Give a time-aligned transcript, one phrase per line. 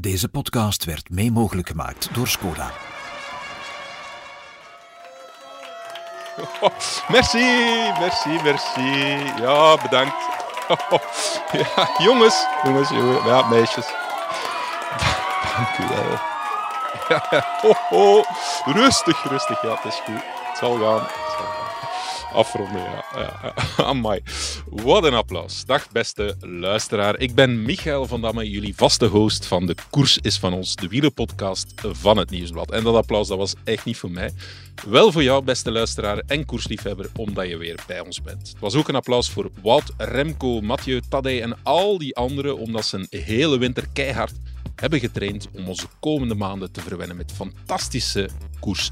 [0.00, 2.70] Deze podcast werd mee mogelijk gemaakt door Skoda.
[7.08, 7.38] merci,
[7.98, 8.82] merci, merci.
[9.40, 10.14] Ja, bedankt.
[11.76, 13.86] ja, jongens, jongens, jongens, ja, meisjes.
[15.56, 15.84] Dank u
[17.90, 18.26] wel.
[18.64, 19.62] Rustig, rustig.
[19.62, 20.22] Ja, het is goed.
[20.48, 21.06] Het zal gaan.
[22.36, 23.54] Afronden, ja.
[23.84, 24.20] Amai.
[24.66, 25.64] Wat een applaus.
[25.64, 27.18] Dag, beste luisteraar.
[27.18, 30.88] Ik ben Michael van Damme, jullie vaste host van De Koers is van ons, de
[30.88, 32.70] wielerpodcast van het Nieuwsblad.
[32.70, 34.30] En dat applaus dat was echt niet voor mij.
[34.86, 38.48] Wel voor jou, beste luisteraar en koersliefhebber, omdat je weer bij ons bent.
[38.48, 42.84] Het was ook een applaus voor Wout, Remco, Mathieu, Tadej en al die anderen, omdat
[42.84, 44.32] ze een hele winter keihard
[44.74, 48.28] hebben getraind om onze komende maanden te verwennen met fantastische
[48.60, 48.90] koers.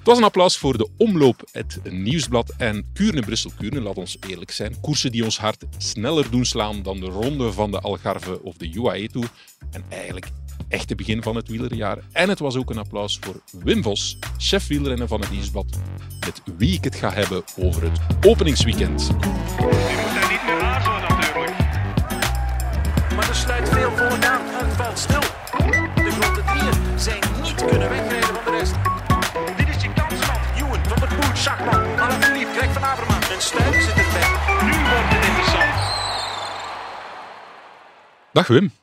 [0.00, 2.86] Het was een applaus voor de omloop, het nieuwsblad en.
[2.92, 4.80] Kuurne, laat ons eerlijk zijn.
[4.80, 8.72] Koersen die ons hart sneller doen slaan dan de ronde van de Algarve of de
[8.72, 9.30] UAE Tour.
[9.70, 10.26] En eigenlijk
[10.68, 11.98] echt het begin van het wielerjaar.
[12.12, 15.78] En het was ook een applaus voor Wim Vos, chef wielrennen van het nieuwsblad,
[16.20, 19.06] met wie ik het ga hebben over het openingsweekend.
[19.06, 21.58] Je moet daar niet meer aarzelen natuurlijk.
[23.16, 24.40] Maar er sluit veel vooraan.
[24.46, 25.20] Het valt stil.
[25.94, 28.19] De grote drieën zijn niet kunnen wegrijden
[31.44, 34.28] Der Poel, Schachman, Alaphilippe, Greg van Avermaat en Stuy zit erbij.
[34.62, 35.74] Nu wordt het interessant.
[38.32, 38.79] Dag Wim.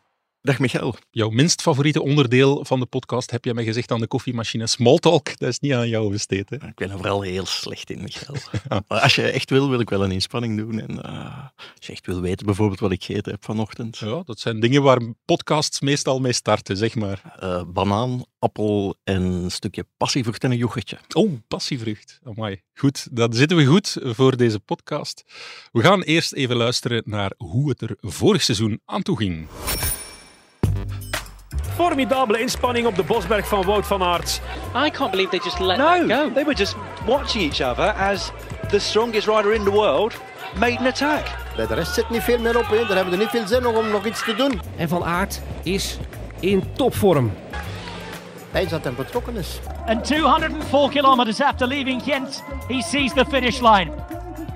[0.47, 0.95] Dag Michael.
[1.11, 4.67] Jouw minst favoriete onderdeel van de podcast heb je mij gezegd aan de koffiemachine.
[4.67, 6.49] Smalltalk, dat is niet aan jou besteed.
[6.49, 6.55] Hè?
[6.55, 8.37] Ik ben er vooral heel slecht in, Michael.
[8.87, 10.79] Maar als je echt wil, wil ik wel een inspanning doen.
[10.79, 13.97] En eh, als je echt wil weten bijvoorbeeld wat ik gegeten heb vanochtend.
[13.97, 17.35] Ja, dat zijn dingen waar podcasts meestal mee starten, zeg maar.
[17.39, 20.97] Eh, banaan, appel en een stukje passievrucht en een yoghurtje.
[21.13, 22.19] Oh, passievrucht.
[22.23, 22.61] Amai.
[22.73, 25.23] Goed, dan zitten we goed voor deze podcast.
[25.71, 29.47] We gaan eerst even luisteren naar hoe het er vorig seizoen aan toe ging.
[31.77, 34.41] Formidabele inspanning op de Bosberg van Wout van Aert.
[34.85, 36.33] I can't believe they just let that No, go.
[36.33, 36.75] they were just
[37.05, 38.31] watching each other as
[38.69, 40.13] the strongest rider in the world
[40.59, 41.25] made an attack.
[41.55, 42.67] Bij de rest zit niet veel meer op.
[42.69, 42.77] Hè.
[42.85, 44.61] Daar hebben we niet veel zin om nog iets te doen.
[44.77, 45.97] En Van Aert is
[46.39, 47.33] in topvorm.
[48.51, 49.59] Hij is dat er betrokken is.
[49.87, 53.91] And 204 kilometers after leaving Ghent, he sees the finish line.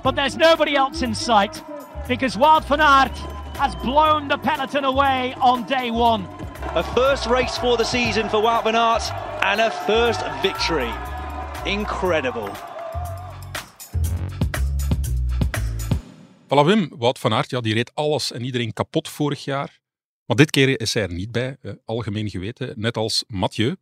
[0.02, 1.64] But there's nobody else in sight
[2.08, 3.18] because Wout van Aert
[3.62, 6.26] has blown the peloton away on day one.
[6.76, 9.12] A first race for the season for Wout van Aert
[9.42, 10.92] and a first victory.
[11.66, 12.50] Incredible.
[16.48, 19.80] Voilà, Wim, Wout van Aert, ja, die reed alles en iedereen kapot vorig jaar.
[20.26, 23.76] Maar dit keer is hij er niet bij, eh, algemeen geweten, net als Mathieu.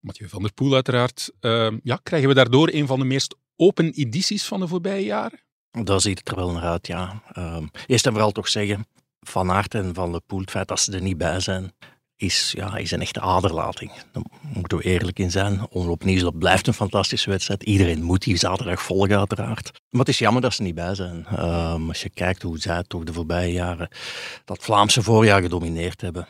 [0.00, 1.30] Mathieu van der Poel uiteraard.
[1.40, 5.40] Eh, ja, krijgen we daardoor een van de meest open edities van de voorbije jaren?
[5.70, 7.22] Daar ziet het er wel naar uit, ja.
[7.32, 8.86] Ehm, eerst en vooral toch zeggen,
[9.28, 11.72] Van Aert en Van der Poel, het feit dat ze er niet bij zijn,
[12.16, 13.92] is, ja, is een echte aderlating.
[14.12, 14.22] Daar
[14.54, 15.66] moeten we eerlijk in zijn.
[15.70, 17.62] Omloop Nieuwsblad blijft een fantastische wedstrijd.
[17.62, 19.80] Iedereen moet die zaterdag volgen, uiteraard.
[19.90, 21.26] Maar het is jammer dat ze niet bij zijn.
[21.26, 23.88] Ehm, als je kijkt hoe zij toch de voorbije jaren
[24.44, 26.26] dat Vlaamse voorjaar gedomineerd hebben.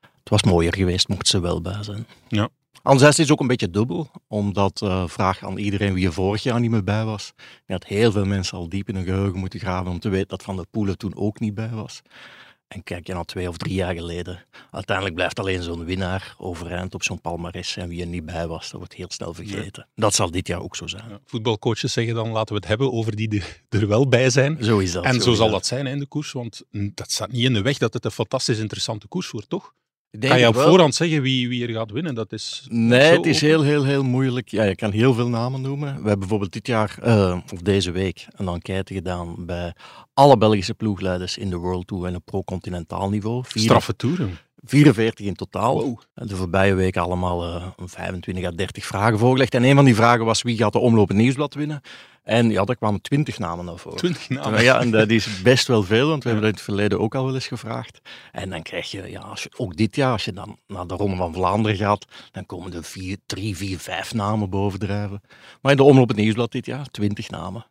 [0.00, 2.06] Het was mooier geweest, mocht ze wel bij zijn.
[2.28, 2.48] Ja.
[2.86, 6.42] Anderzijds is het ook een beetje dubbel, omdat uh, vraag aan iedereen wie er vorig
[6.42, 7.32] jaar niet meer bij was.
[7.66, 10.28] Je had heel veel mensen al diep in hun geheugen moeten graven om te weten
[10.28, 12.02] dat Van der Poelen toen ook niet bij was.
[12.68, 16.94] En kijk je nou twee of drie jaar geleden, uiteindelijk blijft alleen zo'n winnaar overeind
[16.94, 19.88] op zo'n palmares en wie er niet bij was, dat wordt heel snel vergeten.
[19.94, 21.08] Dat zal dit jaar ook zo zijn.
[21.08, 24.64] Ja, voetbalcoaches zeggen dan laten we het hebben over die er wel bij zijn.
[24.64, 25.04] Zo is dat.
[25.04, 25.54] En zo, zal dat.
[25.54, 28.10] dat zijn in de koers, want dat staat niet in de weg dat het een
[28.10, 29.74] fantastisch interessante koers wordt, toch?
[30.10, 30.68] Denk Kan je op wel.
[30.68, 32.14] voorhand zeggen wie, wie er gaat winnen?
[32.14, 33.48] Dat is Nee, het is open.
[33.48, 34.48] heel, heel, heel moeilijk.
[34.48, 35.88] Ja, je kan heel veel namen noemen.
[35.88, 39.74] We hebben bijvoorbeeld dit jaar, eh, of deze week, een enquête gedaan bij
[40.14, 43.44] alle Belgische ploegleiders in de World Tour en op pro-continentaal niveau.
[43.46, 44.38] Vier- straffe toeren.
[44.66, 45.82] 44 in totaal.
[45.82, 46.00] Wow.
[46.14, 49.54] De voorbije week allemaal eh, een 25 à 30 vragen voorgelegd.
[49.54, 51.80] En een van die vragen was wie gaat de omloop in nieuwsblad winnen?
[52.22, 53.98] En ja, daar kwamen 20 namen naar voren.
[53.98, 54.62] 20 namen.
[54.62, 57.14] Ja, en dat is best wel veel, want we hebben dat in het verleden ook
[57.14, 58.00] al wel eens gevraagd.
[58.32, 60.94] En dan krijg je, ja, als je, ook dit jaar, als je dan naar de
[60.94, 65.20] Ronde van Vlaanderen gaat, dan komen er vier, drie, vier, vijf namen bovendrijven.
[65.60, 67.66] Maar in de omloop het nieuwsblad dit jaar, 20 namen.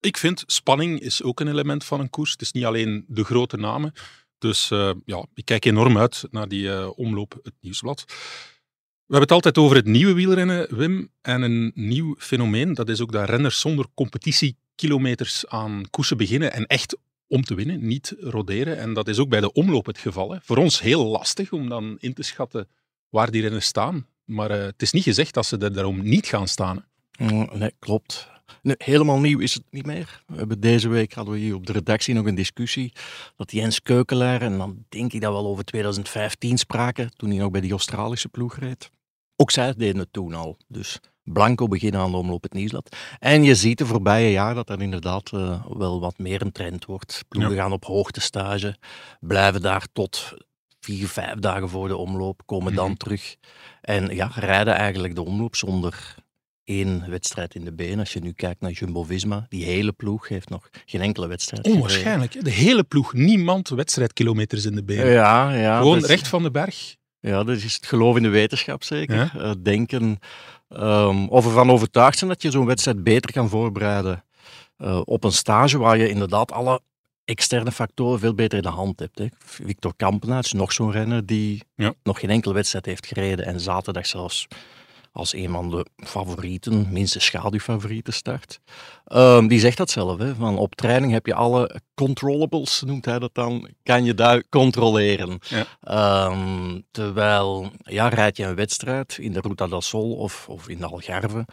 [0.00, 2.30] Ik vind spanning is ook een element van een koers.
[2.30, 3.92] Het is niet alleen de grote namen.
[4.38, 8.04] Dus eh, ja, ik kijk enorm uit naar die eh, omloop, het nieuwsblad.
[8.06, 11.10] We hebben het altijd over het nieuwe wielrennen, Wim.
[11.22, 16.66] En een nieuw fenomeen, dat is ook dat renners zonder competitiekilometers aan koersen beginnen en
[16.66, 16.96] echt
[17.28, 18.78] om te winnen, niet roderen.
[18.78, 20.38] En dat is ook bij de omloop het geval.
[20.42, 22.68] Voor ons heel lastig om dan in te schatten
[23.08, 24.06] waar die renners staan.
[24.24, 26.84] Maar eh, het is niet gezegd dat ze er daarom niet gaan staan.
[27.18, 28.28] Mm, Nee, klopt.
[28.62, 30.22] Nee, helemaal nieuw is het niet meer.
[30.26, 32.92] We hebben deze week hadden we hier op de redactie nog een discussie
[33.36, 37.38] dat Jens Keukelaar, en dan denk ik dat we al over 2015 spraken, toen hij
[37.38, 38.90] nog bij die Australische ploeg reed.
[39.36, 40.56] Ook zij deden het toen al.
[40.68, 42.96] Dus blanco beginnen aan de omloop het nieuwsblad.
[43.18, 46.84] En je ziet de voorbije jaar dat dat inderdaad uh, wel wat meer een trend
[46.84, 47.24] wordt.
[47.28, 47.62] Ploegen ja.
[47.62, 48.76] gaan op hoogtestage,
[49.20, 50.34] blijven daar tot
[50.80, 52.98] vier, vijf dagen voor de omloop, komen dan mm-hmm.
[52.98, 53.36] terug.
[53.80, 56.14] En ja, rijden eigenlijk de omloop zonder
[56.66, 57.98] één wedstrijd in de been.
[57.98, 61.66] Als je nu kijkt naar Jumbo-Visma, die hele ploeg heeft nog geen enkele wedstrijd.
[61.66, 62.32] Onwaarschijnlijk.
[62.32, 62.52] Gereden.
[62.52, 65.10] De hele ploeg, niemand wedstrijdkilometers in de benen.
[65.10, 65.78] Ja, ja.
[65.78, 66.96] Gewoon dus, recht van de berg.
[67.20, 69.16] Ja, dat is het geloof in de wetenschap zeker.
[69.16, 69.30] Ja?
[69.36, 70.18] Uh, denken,
[70.68, 74.24] um, of ervan overtuigd zijn dat je zo'n wedstrijd beter kan voorbereiden
[74.78, 76.80] uh, op een stage waar je inderdaad alle
[77.24, 79.18] externe factoren veel beter in de hand hebt.
[79.18, 79.26] Hè.
[79.38, 81.94] Victor Kampenaerts, nog zo'n renner die ja.
[82.02, 84.46] nog geen enkele wedstrijd heeft gereden en zaterdag zelfs
[85.16, 88.60] als een van de favorieten, minstens schaduwfavorieten start.
[89.12, 93.18] Um, die zegt dat zelf, hè, van op training heb je alle controllables, noemt hij
[93.18, 95.38] dat dan, kan je daar controleren.
[95.80, 96.26] Ja.
[96.30, 100.78] Um, terwijl, ja, rijd je een wedstrijd in de Ruta del Sol of, of in
[100.78, 101.46] de Algarve,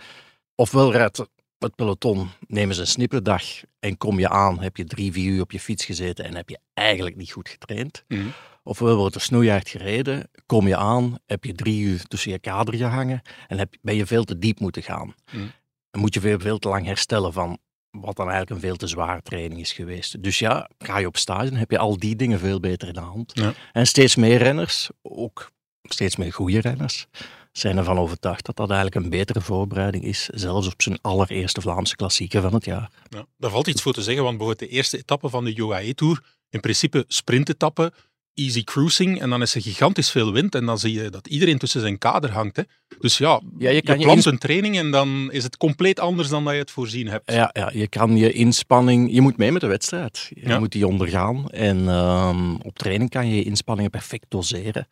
[0.55, 1.17] ofwel rijdt
[1.57, 3.43] het peloton, nemen ze een snipperdag
[3.79, 6.49] en kom je aan, heb je drie, vier uur op je fiets gezeten en heb
[6.49, 8.03] je eigenlijk niet goed getraind.
[8.07, 8.33] Mm.
[8.63, 12.75] Ofwel wordt er snoeihard gereden, kom je aan, heb je drie uur tussen je kader
[12.75, 15.13] gehangen en heb, ben je veel te diep moeten gaan.
[15.31, 15.51] Mm.
[15.91, 17.57] Dan moet je veel, veel te lang herstellen van
[17.91, 20.23] wat dan eigenlijk een veel te zware training is geweest.
[20.23, 22.93] Dus ja, ga je op stage, dan heb je al die dingen veel beter in
[22.93, 23.31] de hand.
[23.33, 23.53] Ja.
[23.71, 25.51] En steeds meer renners, ook
[25.81, 27.07] steeds meer goede renners,
[27.51, 31.95] zijn ervan overtuigd dat dat eigenlijk een betere voorbereiding is, zelfs op zijn allereerste Vlaamse
[31.95, 32.91] klassieker van het jaar.
[33.09, 35.93] Ja, daar valt iets voor te zeggen, want bijvoorbeeld de eerste etappe van de UAE
[35.93, 37.93] Tour, in principe sprintetappe,
[38.33, 41.57] easy cruising en dan is er gigantisch veel wind en dan zie je dat iedereen
[41.57, 42.55] tussen zijn kader hangt.
[42.55, 42.63] Hè.
[42.99, 45.99] Dus ja, ja je, kan je plant je een training en dan is het compleet
[45.99, 47.31] anders dan dat je het voorzien hebt.
[47.31, 50.31] Ja, ja je kan je inspanning, je moet mee met de wedstrijd.
[50.33, 50.59] Je ja.
[50.59, 54.87] moet die ondergaan en um, op training kan je je inspanningen perfect doseren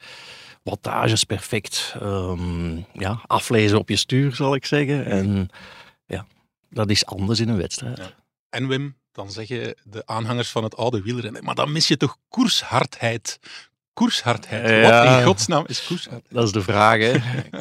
[0.63, 5.05] wattages perfect um, ja, aflezen op je stuur, zal ik zeggen.
[5.05, 5.49] En
[6.05, 6.25] ja,
[6.69, 7.97] dat is anders in een wedstrijd.
[7.97, 8.11] Ja.
[8.49, 12.17] En Wim, dan zeggen de aanhangers van het oude wielrennen, maar dan mis je toch
[12.29, 13.39] koershardheid.
[13.93, 14.69] Koershardheid.
[14.69, 16.25] Ja, Wat in godsnaam is koershardheid?
[16.29, 16.99] Dat is de vraag.
[16.99, 17.13] Hè.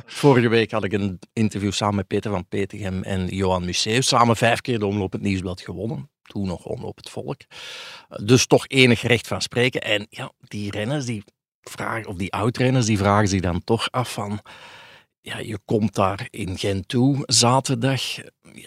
[0.06, 4.00] Vorige week had ik een interview samen met Peter van Petegem en Johan Museeuw.
[4.00, 6.10] Samen vijf keer de Omloop het Nieuwsblad gewonnen.
[6.22, 7.40] Toen nog Omloop het Volk.
[8.22, 9.80] Dus toch enig recht van spreken.
[9.80, 11.24] En ja, die renners die
[11.62, 14.40] vragen, of die oudtrainers, die vragen zich dan toch af van,
[15.22, 18.02] ja, je komt daar in Gent toe zaterdag,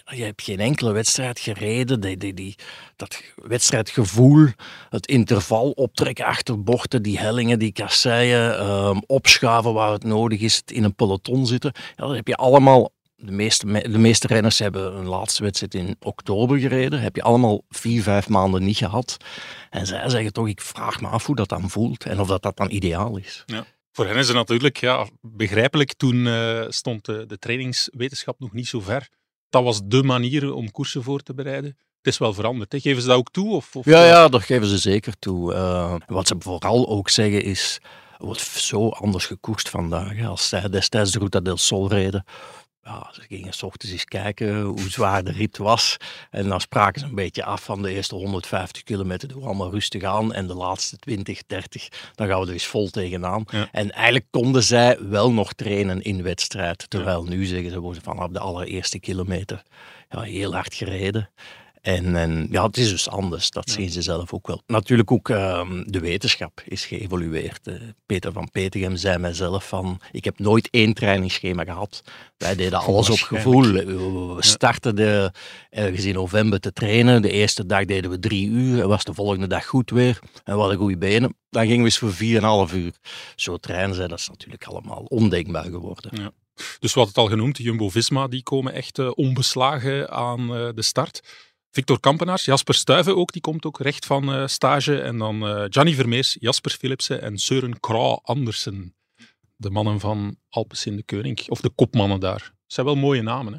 [0.04, 2.54] je hebt geen enkele wedstrijd gereden, die, die, die,
[2.96, 4.48] dat wedstrijdgevoel,
[4.88, 10.62] het interval optrekken achter bochten, die hellingen, die kasseien, um, opschuiven waar het nodig is,
[10.66, 14.96] in een peloton zitten, ja, dat heb je allemaal de meeste, de meeste renners hebben
[14.96, 17.00] een laatste wedstrijd in oktober gereden.
[17.00, 19.16] Heb je allemaal vier, vijf maanden niet gehad.
[19.70, 22.42] En zij zeggen toch, ik vraag me af hoe dat dan voelt en of dat,
[22.42, 23.42] dat dan ideaal is.
[23.46, 23.64] Ja.
[23.94, 25.92] Voor hen is het natuurlijk ja, begrijpelijk.
[25.92, 29.08] Toen uh, stond de, de, trainingswetenschap nog niet zo ver.
[29.50, 31.76] Dat was de manier om koersen voor te bereiden.
[31.98, 32.72] Het is wel veranderd.
[32.72, 32.80] Hè?
[32.80, 33.54] Geven ze dat ook toe?
[33.54, 35.52] Of, of ja, ja, dat geven ze zeker toe.
[35.52, 37.80] Uh, wat ze vooral ook zeggen is,
[38.18, 40.26] er wordt zo anders gekoerst vandaag.
[40.26, 42.24] Als zij destijds de Ruta del Sol reden,
[42.84, 45.96] ja, ze gingen s ochtends eens kijken hoe zwaar de rit was.
[46.30, 49.70] En dan spraken ze een beetje af van de eerste 150 kilometer doen we allemaal
[49.70, 50.32] rustig aan.
[50.32, 53.44] En de laatste 20, 30, dan gaan we er eens vol tegenaan.
[53.72, 56.90] En eigenlijk konden zij wel nog trainen in wedstrijd.
[56.90, 59.62] Terwijl nu zeggen ze vanaf de allereerste kilometer
[60.10, 61.30] ja, heel hard gereden.
[61.84, 64.62] En, en, ja, het is dus anders, dat zien ze zelf ook wel.
[64.66, 67.66] Natuurlijk ook uh, de wetenschap is geëvolueerd.
[67.66, 67.74] Uh,
[68.06, 72.02] Peter van Petegem zei mijzelf van, ik heb nooit één trainingsschema gehad.
[72.36, 73.72] Wij deden alles op gevoel.
[74.34, 75.32] We starten de,
[75.70, 77.22] ergens in november te trainen.
[77.22, 78.82] De eerste dag deden we drie uur.
[78.82, 80.18] En was de volgende dag goed weer.
[80.44, 81.36] En we hadden goede benen.
[81.50, 82.92] Dan gingen we eens voor vier en een half uur.
[83.36, 86.10] Zo trainen zij, dat is natuurlijk allemaal ondenkbaar geworden.
[86.22, 86.30] Ja.
[86.78, 91.22] Dus wat het al genoemd, Jumbo-Visma, die komen echt uh, onbeslagen aan de start.
[91.74, 95.00] Victor Kampenaars, Jasper Stuyven ook, die komt ook recht van uh, stage.
[95.00, 98.94] En dan uh, Gianni Vermeers, Jasper Philipsen en Søren Krauw Andersen.
[99.56, 102.38] De mannen van Alpecin de Keuring, of de kopmannen daar.
[102.38, 103.58] Dat zijn wel mooie namen, hè?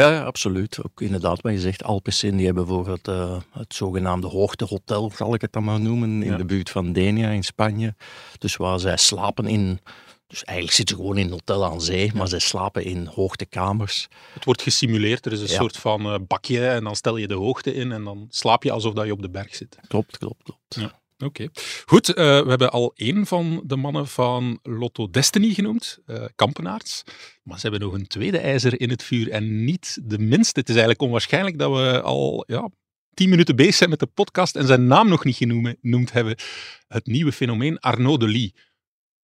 [0.00, 0.84] Ja, ja, absoluut.
[0.84, 5.40] Ook inderdaad, wat je zegt, Alpecin, die hebben bijvoorbeeld uh, het zogenaamde hoogtehotel, zal ik
[5.40, 6.36] het dan maar noemen, in ja.
[6.36, 7.94] de buurt van Denia in Spanje.
[8.38, 9.80] Dus waar zij slapen in
[10.26, 14.08] dus eigenlijk zitten ze gewoon in een hotel aan zee, maar ze slapen in hoogtekamers.
[14.32, 17.34] Het wordt gesimuleerd, er is een soort van uh, bakje en dan stel je de
[17.34, 19.78] hoogte in en dan slaap je alsof dat je op de berg zit.
[19.88, 20.74] Klopt, klopt, klopt.
[20.74, 21.02] Ja.
[21.18, 21.48] Oké.
[21.86, 27.02] Goed, uh, we hebben al één van de mannen van Lotto Destiny genoemd, uh, Kampenaerts.
[27.42, 30.60] Maar ze hebben nog een tweede ijzer in het vuur en niet de minste.
[30.60, 32.70] Het is eigenlijk onwaarschijnlijk dat we al ja,
[33.14, 36.36] tien minuten bezig zijn met de podcast en zijn naam nog niet genoemd hebben.
[36.88, 38.52] Het nieuwe fenomeen Arnaud Delis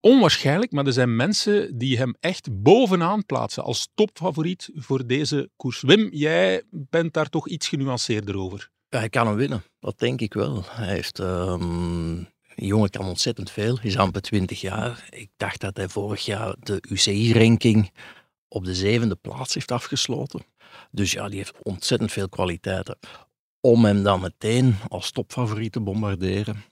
[0.00, 5.80] onwaarschijnlijk, maar er zijn mensen die hem echt bovenaan plaatsen als topfavoriet voor deze koers.
[5.80, 8.70] Wim, jij bent daar toch iets genuanceerder over.
[8.88, 10.62] Ja, hij kan hem winnen, dat denk ik wel.
[10.66, 15.08] Hij heeft, um, die jongen kan ontzettend veel, hij is amper 20 jaar.
[15.10, 17.92] Ik dacht dat hij vorig jaar de UCI-ranking
[18.48, 20.42] op de zevende plaats heeft afgesloten.
[20.90, 22.98] Dus ja, die heeft ontzettend veel kwaliteiten.
[23.60, 26.64] Om hem dan meteen als topfavoriet te bombarderen,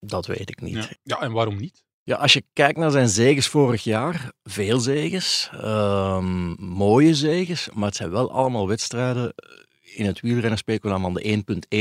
[0.00, 0.74] dat weet ik niet.
[0.74, 1.84] Ja, ja en waarom niet?
[2.04, 7.86] Ja, als je kijkt naar zijn zegens vorig jaar, veel zegens, um, mooie zegens, maar
[7.86, 9.32] het zijn wel allemaal wedstrijden.
[9.36, 11.22] eh, In het wielrennen spreken we dan van de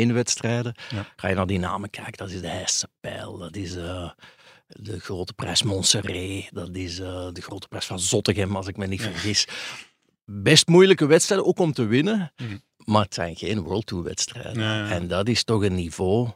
[0.08, 0.76] 1.1 wedstrijden.
[0.90, 1.06] Ja.
[1.16, 4.10] Ga je naar die namen kijken, dat is de Heisse Pijl, dat is uh,
[4.68, 8.88] de Grote Prijs Montserrat, dat is uh, de Grote Prijs van Zottegem, als ik me
[8.88, 9.10] niet Ja.
[9.12, 9.48] vergis.
[10.26, 12.58] Best moeilijke wedstrijden, ook om te winnen, Mhm.
[12.78, 14.64] maar het zijn geen World Tour wedstrijden.
[14.64, 14.90] Ja.
[14.90, 16.30] En dat is toch een niveau.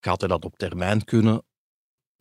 [0.00, 1.42] Gaat hij dat op termijn kunnen?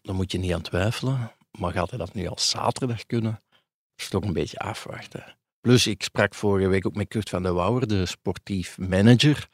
[0.01, 1.31] Dan moet je niet aan twijfelen.
[1.59, 3.31] Maar gaat hij dat nu als zaterdag kunnen?
[3.49, 3.61] Dat
[3.95, 5.35] is toch een beetje afwachten.
[5.61, 9.47] Plus, ik sprak vorige week ook met Kurt van der Wouwer, de sportief manager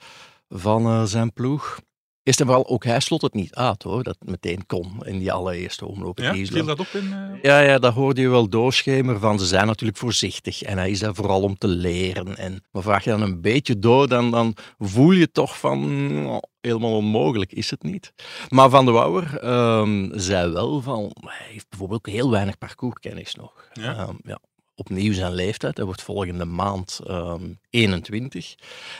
[0.49, 1.79] van eh, zijn ploeg.
[2.23, 5.19] Eerst en vooral, ook hij slot het niet uit hoor, dat het meteen kon in
[5.19, 6.19] die allereerste omloop.
[6.19, 7.13] Ja, viel dat op in...
[7.13, 9.39] eh, Ja, ja, dat hoorde je wel doorschemeren van.
[9.39, 12.37] Ze zijn natuurlijk voorzichtig en hij is daar vooral om te leren.
[12.37, 16.95] En, maar vraag je dan een beetje door, dan, dan voel je toch van helemaal
[16.95, 18.13] onmogelijk is het niet.
[18.49, 23.69] Maar Van de Wouwer ehm, zei wel van, hij heeft bijvoorbeeld heel weinig parcourskennis nog.
[23.73, 23.95] Ja.
[23.95, 24.39] Ehm, ja.
[24.75, 28.55] Opnieuw zijn leeftijd, hij wordt volgende maand ehm, 21.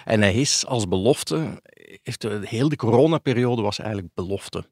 [0.06, 1.62] En hij is als belofte,
[2.04, 4.66] heeft de, heel de coronaperiode was eigenlijk belofte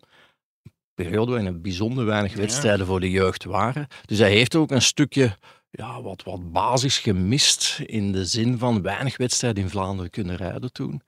[0.95, 2.37] periode waarin er bijzonder weinig Ja.
[2.37, 3.87] wedstrijden voor de jeugd waren.
[4.05, 5.37] Dus hij heeft ook een stukje
[5.69, 10.71] ja, wat, wat basis gemist in de zin van weinig wedstrijden in Vlaanderen kunnen rijden
[10.71, 11.01] toen.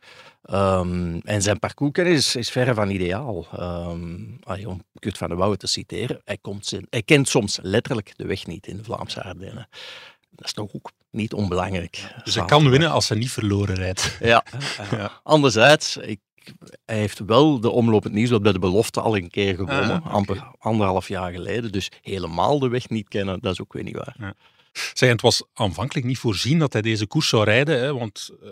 [0.48, 3.48] Ehm, en zijn parcourskennis is, is verre van ideaal.
[3.52, 8.14] Ehm, allee, om Kurt van der Wouwen te citeren, hij, komt hij kent soms letterlijk
[8.16, 9.68] de weg niet in de Vlaamse Ardennen.
[10.30, 12.14] Dat is toch ook niet onbelangrijk.
[12.24, 14.18] Dus hij kan winnen als hij niet verloren rijdt.
[14.20, 14.44] Ja.
[14.92, 15.12] Ja.
[15.24, 16.20] Anderzijds, ik,
[16.86, 20.14] hij heeft wel de omloop het nieuws bij de belofte al een keer gewonnen, Ah,
[20.14, 21.72] amper anderhalf jaar geleden.
[21.72, 24.36] Dus helemaal de weg niet kennen, dat is ook weer niet waar.
[24.94, 28.50] Zeg, het was aanvankelijk niet voorzien dat hij deze koers zou rijden, hè, want eh,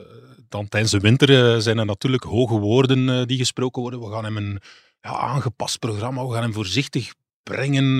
[0.49, 3.99] dan tijdens de winter eh, zijn er natuurlijk hoge woorden eh, die gesproken worden.
[3.99, 4.61] We gaan hem een
[5.01, 7.13] ja, aangepast programma, we gaan hem voorzichtig
[7.43, 7.97] brengen.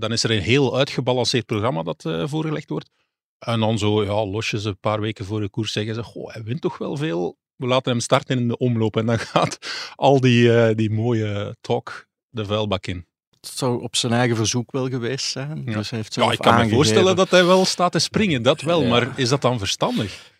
[0.00, 2.90] dan is er een heel uitgebalanceerd programma dat voorgelegd wordt.
[3.38, 6.42] En dan zo ja, losjes een paar weken voor de koers zeggen ze, goh, hij
[6.42, 7.38] wint toch wel veel.
[7.56, 9.58] We laten hem starten in de omloop en dan gaat
[9.94, 13.06] al die, die mooie talk de vuilbak in.
[13.54, 15.62] Zou op zijn eigen verzoek wel geweest zijn.
[15.66, 15.72] Ja.
[15.72, 18.60] Dus hij heeft Ja, ik kan me voorstellen dat hij wel staat te springen, dat
[18.60, 18.82] wel.
[18.82, 18.88] Ja.
[18.88, 20.32] Maar is dat dan verstandig?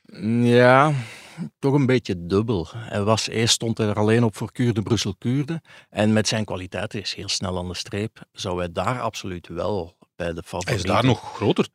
[0.42, 0.92] Ja,
[1.58, 2.66] toch een beetje dubbel.
[2.76, 5.62] Hij was, eerst stond hij er alleen op voor Kuurde, Brussel, Kuurde.
[5.90, 8.20] En met zijn kwaliteiten is heel snel aan de streep.
[8.32, 10.68] Zou hij daar absoluut wel bij de favorieten...
[10.68, 11.66] Hij is daar nog groter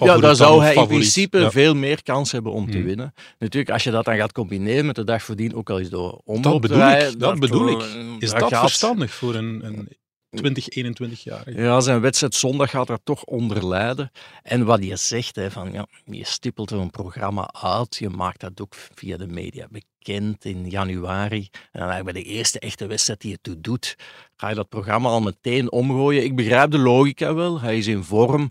[0.00, 1.50] Ja, dan zou hij in principe Ja.
[1.50, 2.86] veel meer kans hebben om te Hmm.
[2.86, 3.14] winnen.
[3.38, 6.20] Natuurlijk, als je dat dan gaat combineren met de dag voordien, ook al is door
[6.24, 7.18] omloop Dat bedoel ik.
[7.20, 7.82] Dat bedoel ik.
[8.18, 9.88] Is daar dat gaat- verstandig voor een, een
[10.34, 11.62] 20, 21-jarige?
[11.62, 14.10] Ja, zijn wedstrijd zondag gaat er toch onder lijden.
[14.42, 18.40] En wat je zegt, hè, van, ja, je stippelt er een programma uit, je maakt
[18.40, 21.48] dat ook via de media bekend in januari.
[21.52, 23.96] En dan eigenlijk bij de eerste echte wedstrijd die je toe doet,
[24.36, 26.24] ga je dat programma al meteen omgooien.
[26.24, 28.50] Ik begrijp de logica wel, hij is in vorm.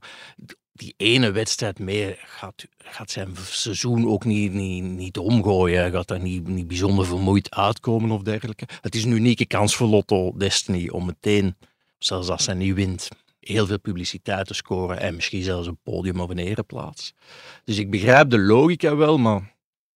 [0.73, 5.79] Die ene wedstrijd meer gaat, gaat zijn seizoen ook niet, niet, niet omgooien.
[5.79, 8.67] Hij gaat daar niet, niet bijzonder vermoeid uitkomen of dergelijke.
[8.81, 11.55] Het is een unieke kans voor Lotto Destiny om meteen
[12.03, 16.19] zelfs als hij niet wint, heel veel publiciteit te scoren en misschien zelfs een podium
[16.19, 17.13] of een ereplaats.
[17.63, 19.55] Dus ik begrijp de logica wel, maar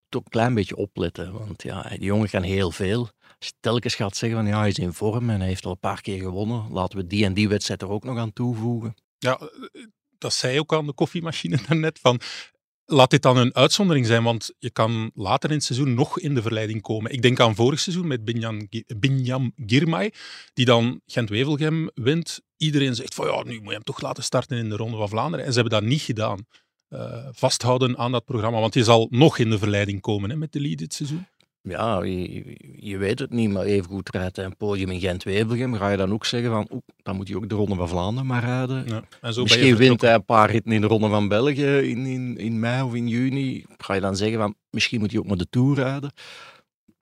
[0.09, 1.33] toch een klein beetje opletten.
[1.33, 2.99] Want ja, die jongen kan heel veel.
[3.39, 5.71] Als je telkens gaat zeggen van ja, hij is in vorm en hij heeft al
[5.71, 8.95] een paar keer gewonnen, laten we die en die wedstrijd er ook nog aan toevoegen.
[9.17, 9.83] Ja, eh,
[10.17, 11.99] dat zei ook aan de koffiemachine daarnet.
[11.99, 12.19] Van,
[12.85, 16.33] laat dit dan een uitzondering zijn, want je kan later in het seizoen nog in
[16.35, 17.11] de verleiding komen.
[17.11, 20.13] Ik denk aan vorig seizoen met Binjam, Gi- Binyam Girmay,
[20.53, 22.41] die dan Gent-Wevelgem wint.
[22.57, 25.09] Iedereen zegt van ja, nu moet je hem toch laten starten in de Ronde van
[25.09, 25.45] Vlaanderen.
[25.45, 26.45] En ze hebben dat niet gedaan.
[26.87, 30.51] Eh, vasthouden aan dat programma, want je zal nog in de verleiding komen hè, met
[30.51, 31.25] de lead dit seizoen.
[31.67, 35.89] Ja, je, je weet het niet, maar even goed rijdt een podium in Gent-Wevelgem, ga
[35.89, 38.43] je dan ook zeggen van, oeh, dan moet hij ook de Ronde van Vlaanderen maar
[38.43, 38.87] rijden.
[38.87, 41.27] Ja, en zo ben je Misschien wint hij een paar ritten in de Ronde van
[41.27, 43.65] België in, in, in mei of in juni.
[43.77, 46.11] Ga je dan zeggen van misschien moet hij ook maar de Tour rijden.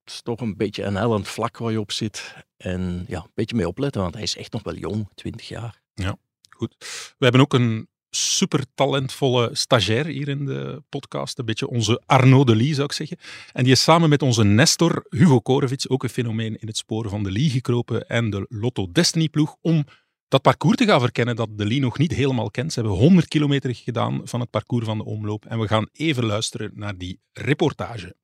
[0.04, 2.34] Het is toch een beetje een hellend vlak waar je op zit.
[2.58, 5.82] En ja, een beetje mee opletten, want hij is echt nog wel jong, 20 jaar.
[5.94, 6.18] Ja,
[6.50, 6.76] goed.
[7.18, 11.40] We hebben ook een super talentvolle stagiair hier in de podcast.
[11.40, 13.18] Een beetje onze Arnaud de Lee, zou ik zeggen.
[13.54, 17.10] En die is samen met onze Nestor, Hugo Korevits, ook een fenomeen in het sporen
[17.10, 19.86] van de Lee gekropen en de Lotto Destiny ploeg, om
[20.28, 22.74] dat parcours te gaan verkennen dat de Lee nog niet helemaal kent.
[22.74, 25.46] Ze hebben 100 kilometer gedaan van het parcours van de omloop.
[25.46, 28.16] En we gaan even luisteren naar die reportage.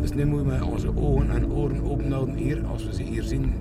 [0.00, 3.22] Dus nu moeten we onze ogen en oren open houden hier, als we ze hier
[3.22, 3.54] zien.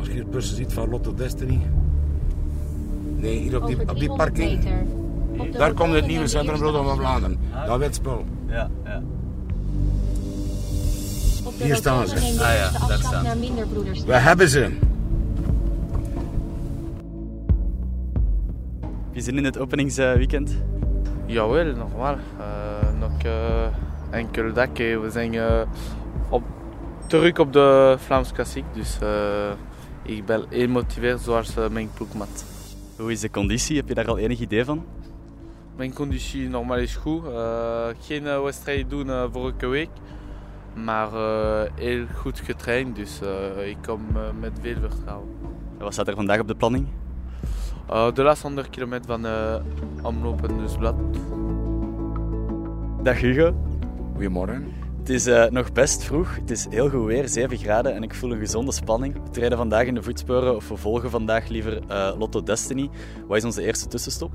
[0.00, 1.60] Als je hier bussen ziet van Lotto Destiny.
[3.16, 4.68] Nee, hier op die, op die parking.
[5.52, 7.38] Daar komt het nieuwe Centrum Rotterdam van Vlaanderen.
[7.66, 8.24] Dat witspul.
[8.46, 9.02] Ja, ja.
[11.56, 12.14] Hier staan ze.
[12.14, 14.06] Ah ja, daar staan ze.
[14.06, 14.70] We hebben ze.
[19.10, 20.56] Je zin in het openingsweekend?
[21.26, 22.14] Jawel, normaal.
[22.14, 23.32] Uh, nog uh,
[24.10, 24.68] enkel dag.
[24.76, 25.60] We zijn uh,
[26.28, 26.42] op,
[27.06, 28.64] terug op de Vlaams Klassiek.
[28.72, 28.98] Dus
[30.16, 32.44] ik ben heel gemotiveerd zoals mijn ploegmat.
[32.96, 33.76] Hoe is de conditie?
[33.76, 34.84] Heb je daar al enig idee van?
[35.76, 37.22] Mijn conditie normaal is goed.
[38.00, 39.88] geen wedstrijd doen vorige week.
[40.74, 41.08] Maar
[41.74, 42.96] heel goed getraind.
[42.96, 43.20] Dus
[43.64, 44.00] ik kom
[44.40, 45.28] met veel vertrouwen.
[45.78, 46.86] Wat staat er vandaag op de planning?
[47.90, 49.54] Uh, de laatste 100 kilometer van uh,
[50.02, 50.94] Omloop en Nieuwsblad.
[53.02, 53.54] Dag Hugo.
[54.12, 54.72] Goedemorgen.
[55.10, 56.34] Het is uh, nog best vroeg.
[56.34, 59.14] Het is heel goed weer, 7 graden en ik voel een gezonde spanning.
[59.14, 61.82] We treden vandaag in de voetsporen of we volgen vandaag liever
[62.18, 62.90] Lotto Destiny.
[63.26, 64.32] Wat is onze eerste tussenstop?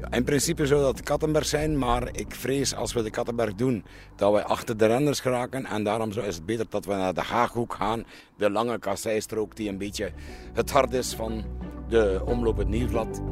[0.00, 3.84] Ja, in principe zou dat Kattenberg zijn, maar ik vrees als we de Kattenberg doen
[4.16, 5.66] dat wij achter de renners geraken.
[5.66, 8.04] En daarom is het beter dat we naar de Haaghoek gaan.
[8.36, 10.10] De lange kasseistrook die een beetje
[10.52, 11.44] het hart is van
[11.88, 13.22] de omloop het Nieuwsblad.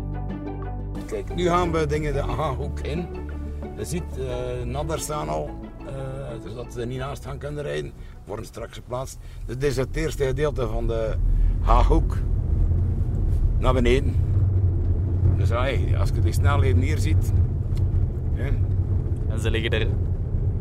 [1.07, 3.07] Kijk, nu gaan we dingen de Haaghoek in.
[3.77, 5.51] Je ziet uh, Nadder staan al,
[6.43, 7.93] dus dat ze er niet naast gaan kunnen rijden.
[8.25, 9.19] Worden straks geplaatst.
[9.47, 11.15] Dus dit is het eerste gedeelte van de
[11.61, 12.17] Haaghoek
[13.59, 14.15] naar beneden.
[15.37, 17.33] Dus hey, als je die snelheden hier ziet.
[18.35, 18.45] Ja.
[19.29, 19.87] En ze liggen er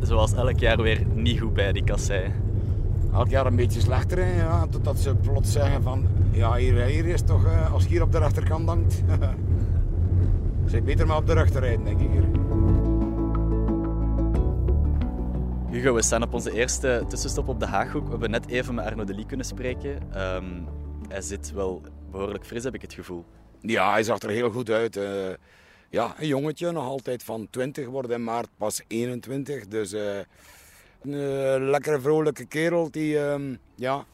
[0.01, 2.31] zoals elk jaar weer niet goed bij, die kassei.
[3.13, 7.05] Elk jaar een beetje slechter, hè, ja, totdat ze plots zeggen van ja, hier, hier
[7.05, 9.03] is toch, uh, als je hier op de rechterkant dankt.
[10.65, 12.23] Zeg beter maar op de rechter rijden, denk ik hier.
[15.71, 18.03] Hugo, we staan op onze eerste tussenstop op de Haaghoek.
[18.03, 20.21] We hebben net even met Arno de Lee kunnen spreken.
[20.35, 20.67] Um,
[21.09, 23.25] hij zit wel behoorlijk fris, heb ik het gevoel.
[23.61, 24.97] Ja, hij zag er heel goed uit.
[24.97, 25.29] Uh,
[25.89, 29.67] ja, een jongetje, nog altijd van 20, wordt in maart pas 21.
[29.67, 30.17] Dus uh,
[31.01, 34.05] een uh, lekkere, vrolijke kerel die, uh, ja,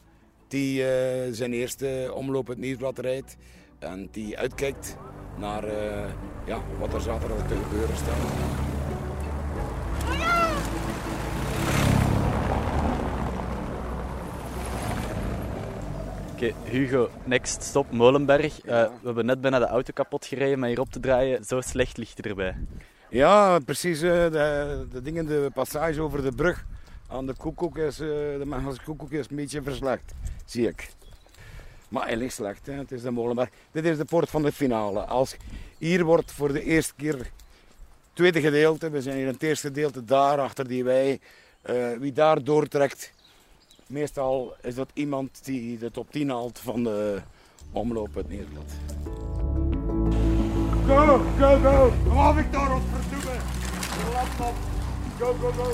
[0.48, 0.84] die
[1.34, 3.36] zijn eerste omloop het nieuwsblad rijdt.
[3.78, 4.96] En die uitkijkt
[5.38, 5.64] naar
[6.46, 8.75] ja, wat er zaterdag te gebeuren staat.
[16.36, 18.64] Oké, okay, Hugo, next stop Molenberg.
[18.64, 21.60] Uh, we hebben net bijna de auto kapot gereden, maar hier op te draaien, zo
[21.60, 22.56] slecht ligt het erbij.
[23.10, 24.02] Ja, precies.
[24.02, 26.64] Uh, de, de dingen, de passage over de brug
[27.08, 30.12] aan de koekoek is, uh, de Mechelse koekoek is een beetje verslecht,
[30.44, 30.88] zie ik.
[31.88, 32.72] Maar hij ligt slecht, hè.
[32.72, 33.48] het is de Molenberg.
[33.72, 35.00] Dit is de poort van de finale.
[35.00, 35.36] Als
[35.78, 37.30] hier wordt voor de eerste keer
[38.12, 41.20] tweede gedeelte, we zijn hier in het eerste gedeelte daar achter die wei.
[41.98, 43.12] wie daar doortrekt,
[43.86, 47.20] Meestal is dat iemand die de top 10 haalt van de
[47.72, 48.72] omloop uit Nederland.
[50.86, 51.92] Go, go, go!
[52.04, 53.40] Kom af, Victor, ons verdoemen!
[54.12, 54.54] Laptop!
[55.18, 55.70] Go, go, go!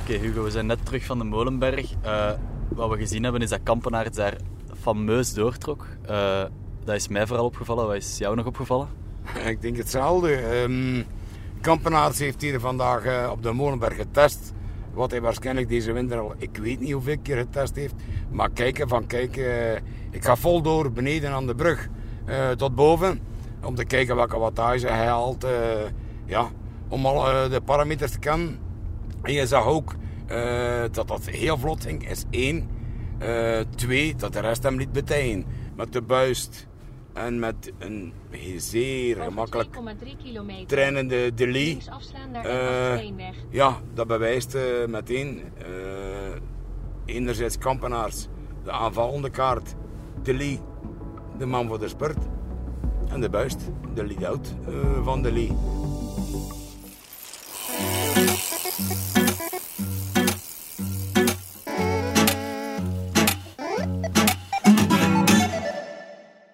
[0.00, 1.92] Oké okay, Hugo, we zijn net terug van de Molenberg.
[2.04, 2.30] Uh,
[2.68, 4.36] wat we gezien hebben is dat Kampenaerts daar
[4.80, 5.86] fameus doortrok.
[6.10, 6.44] Uh,
[6.84, 7.86] dat is mij vooral opgevallen.
[7.86, 8.88] Wat is jou nog opgevallen?
[9.44, 10.60] Ik denk hetzelfde.
[10.62, 11.06] Um,
[11.66, 14.52] Kampenaerts heeft hier vandaag uh, op de Molenberg getest.
[14.94, 17.94] Wat hij waarschijnlijk deze winter al, ik weet niet hoeveel keer getest heeft.
[18.30, 19.74] Maar kijken van kijk, uh,
[20.10, 21.88] ik ga vol door beneden aan de brug
[22.26, 23.20] uh, tot boven.
[23.64, 25.46] Om te kijken welke wattage hij haalt.
[26.24, 26.48] Ja,
[26.88, 28.58] om al de parameters te kennen.
[29.22, 29.94] En je zag ook
[30.90, 32.68] dat dat heel vlot ging, is één.
[33.74, 35.44] twee, dat de rest hem niet betijen.
[35.76, 36.66] Met de buist
[37.16, 38.12] en met een
[38.56, 39.78] zeer gemakkelijk
[40.66, 41.78] trainende Deli.
[42.44, 42.98] Uh,
[43.50, 45.64] ja, dat bewijst uh, meteen uh,
[47.04, 48.26] enerzijds Kampenaars,
[48.64, 49.74] de aanvallende kaart,
[50.22, 50.60] Deli,
[51.38, 52.18] de man voor de spurt.
[53.08, 54.54] En de buist, de lead-out
[55.02, 55.52] van Deli.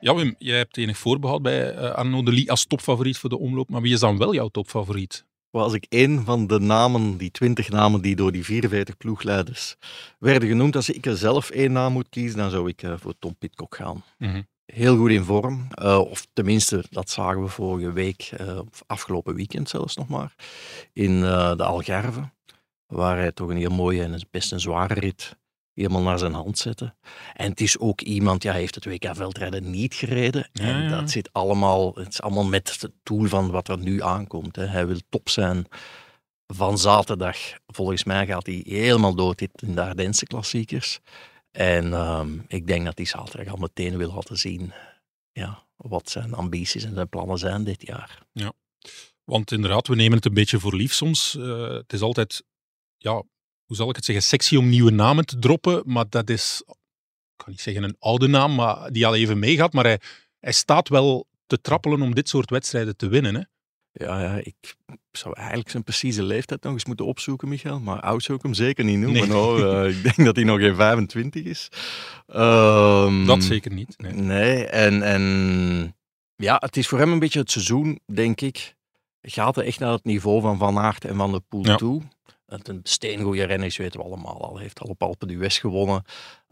[0.03, 3.39] Ja, Wim, jij hebt enig voorbehoud bij uh, Arnaud de Lee als topfavoriet voor de
[3.39, 3.69] omloop.
[3.69, 5.25] Maar wie is dan wel jouw topfavoriet?
[5.51, 9.77] Wel, als ik één van de namen, die twintig namen die door die 44 ploegleiders
[10.19, 13.15] werden genoemd, als ik er zelf één naam moet kiezen, dan zou ik uh, voor
[13.19, 14.05] Tom Pitcock gaan.
[14.19, 14.43] Mhm.
[14.65, 19.69] Heel goed in vorm, uh, of tenminste, dat zagen we vorige week, of afgelopen weekend
[19.69, 20.35] zelfs nog maar,
[20.93, 22.31] in de Algarve,
[22.87, 25.37] waar hij toch een heel mooie en best een zware rit
[25.75, 26.95] helemaal naar zijn hand zette.
[27.35, 30.49] En het is ook iemand, ja, hij heeft het WK veldrijden niet gereden.
[30.53, 30.89] Ja, en ja.
[30.89, 34.57] dat zit allemaal, het is allemaal met het doel van wat er nu aankomt.
[34.57, 34.67] Hè.
[34.67, 35.67] Hij wil top zijn
[36.47, 37.37] van zaterdag.
[37.67, 41.01] Volgens mij gaat hij helemaal door dit in de Ardense klassiekers.
[41.51, 44.73] En ehm, ik denk dat hij zaterdag al meteen wil laten zien
[45.33, 48.19] ja, wat zijn ambities en zijn plannen zijn dit jaar.
[48.33, 48.53] Ja,
[49.25, 51.35] want inderdaad, we nemen het een beetje voor lief soms.
[51.39, 52.45] Uh, het is altijd,
[52.97, 53.23] ja,
[53.73, 56.75] hoe zal ik het zeggen, sexy om nieuwe namen te droppen, maar dat is, ik
[57.37, 59.99] kan niet zeggen een oude naam, maar die al even meegaat, maar hij,
[60.41, 63.35] hij staat wel te trappelen om dit soort wedstrijden te winnen.
[63.35, 63.41] Hè?
[63.93, 64.77] Ja, ja, ik
[65.13, 67.81] zou eigenlijk zijn precieze leeftijd nog eens moeten opzoeken, Michael.
[67.81, 69.29] Maar oud zou ik hem zeker niet noemen.
[69.29, 69.59] Nee.
[69.59, 71.69] Uh, ik denk dat hij nog geen 25 is.
[72.35, 73.95] Um, dat zeker niet.
[73.99, 75.97] Nee, nee en, en
[76.37, 78.75] ja, het is voor hem een beetje het seizoen, denk ik.
[79.23, 81.77] Gaat er echt naar het niveau van Van Aert en Van der Poel Ja.
[81.77, 82.03] toe.
[82.53, 84.53] Een steengoeie renner is, weten we allemaal al.
[84.53, 86.05] Hij heeft al op Alpe d'Huez gewonnen.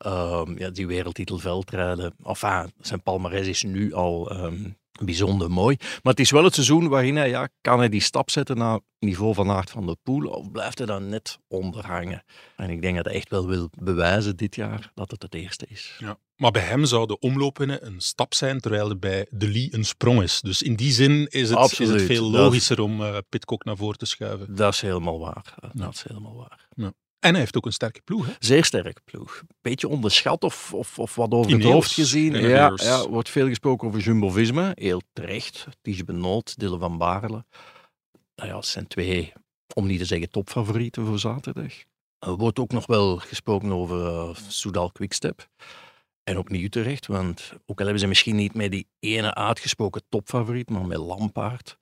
[0.06, 2.14] Um, ja, die wereldtitel veldrijden.
[2.24, 5.76] Enfin, zijn palmarès is nu al um, bijzonder mooi.
[5.78, 8.72] Maar het is wel het seizoen waarin hij, ja, kan hij die stap zetten naar
[8.72, 12.24] het niveau van Aert van der Poel of blijft hij dan net onder hangen?
[12.56, 15.66] En ik denk dat hij echt wel wil bewijzen dit jaar dat het het eerste
[15.68, 15.96] is.
[15.98, 16.18] Ja.
[16.36, 19.68] Maar bij hem zou de omloop winnen een stap zijn, terwijl er bij De Lee
[19.74, 20.40] een sprong is.
[20.40, 21.94] Dus in die zin is het, Absoluut.
[21.94, 24.54] is het veel logischer om uh, Pitcock naar voren te schuiven.
[24.54, 25.54] Dat is helemaal waar.
[25.60, 25.70] Ja.
[25.72, 26.68] Dat is helemaal waar.
[26.74, 26.92] Ja.
[27.20, 28.26] En hij heeft ook een sterke ploeg.
[28.26, 28.32] Hè?
[28.38, 29.42] Zeer sterke ploeg.
[29.60, 31.72] Beetje onderschat of, of, of wat over het Ineos.
[31.72, 32.32] hoofd gezien.
[32.32, 34.72] Ja, ja, wordt veel gesproken over Jumbo-Visma.
[34.74, 35.66] Heel terecht.
[35.82, 37.44] Tige Benoot, Dille van Baarle.
[38.34, 39.32] Nou ja, het zijn twee,
[39.74, 41.72] om niet te zeggen topfavorieten voor zaterdag.
[42.18, 45.48] Er wordt ook nog wel gesproken over uh, Soudal Quickstep.
[46.24, 50.70] En opnieuw terecht, want ook al hebben ze misschien niet met die ene uitgesproken topfavoriet,
[50.70, 51.78] maar met Lampaard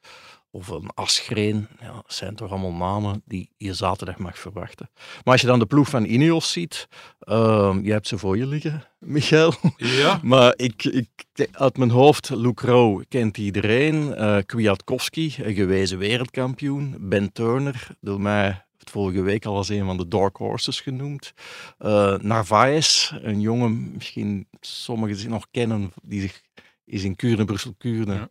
[0.51, 4.91] of een Asgreen, ja, dat zijn toch allemaal namen die je zaterdag mag verwachten.
[4.95, 6.89] Maar als je dan de ploeg van Ineos ziet,
[7.21, 9.55] uh, je hebt ze voor je liggen, Michael.
[9.77, 10.21] Ja.
[10.33, 11.09] maar ik, ik,
[11.53, 18.21] uit mijn hoofd, Luke Rowe kent iedereen, uh, Kwiatkowski, een gewezen wereldkampioen, Ben Turner, door
[18.21, 21.33] mij vorige week al als een van de Dark Horses genoemd.
[21.79, 26.43] Uh, Narvaez, een jongen, misschien sommigen nog kennen, die zich
[26.85, 28.29] is in Kuurne, Brussel-Kuurne, ja.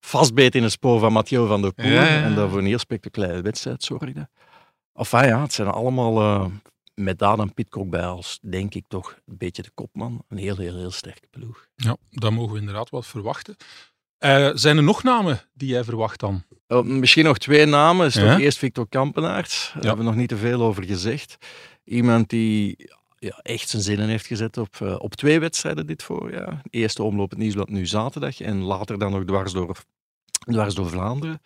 [0.00, 2.22] Vastbeet in het spoor van Mathieu van der Poel Ja, ja, ja.
[2.22, 4.28] en daarvoor een heel spectaculaire wedstrijd zorgde.
[4.94, 6.46] Enfin ja, het zijn allemaal uh,
[6.94, 10.24] met daar dan Pitcock bij als, denk ik toch, een beetje de kopman.
[10.28, 11.68] Een heel, heel, heel sterke ploeg.
[11.74, 13.56] Ja, daar mogen we inderdaad wat verwachten.
[14.24, 16.44] Uh, zijn er nog namen die jij verwacht dan?
[16.68, 18.06] Uh, misschien nog twee namen.
[18.06, 18.30] Is Ja?
[18.30, 19.70] toch eerst Victor Kampenaert.
[19.74, 21.36] Daar hebben we nog niet te veel over gezegd.
[21.84, 26.60] Iemand die ja, echt zijn zinnen heeft gezet op, uh, op twee wedstrijden dit voorjaar.
[26.70, 29.84] Eerste omloop het Nieuwsblad nu zaterdag en later dan nog dwars door,
[30.50, 31.40] dwars door Vlaanderen.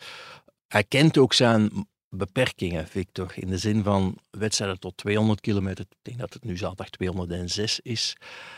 [0.69, 5.85] Hij kent ook zijn beperkingen, Victor, in de zin van wedstrijden tot 200 kilometer.
[5.89, 8.17] Ik denk dat het nu zaterdag 206 is.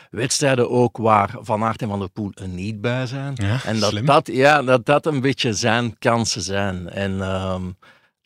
[0.09, 3.33] Wedstrijden ook waar Van Aert en Van der Poel er niet bij zijn.
[3.35, 4.05] Ja, en dat slim.
[4.05, 6.89] dat, ja, dat dat een beetje zijn kansen zijn.
[6.89, 7.77] En um,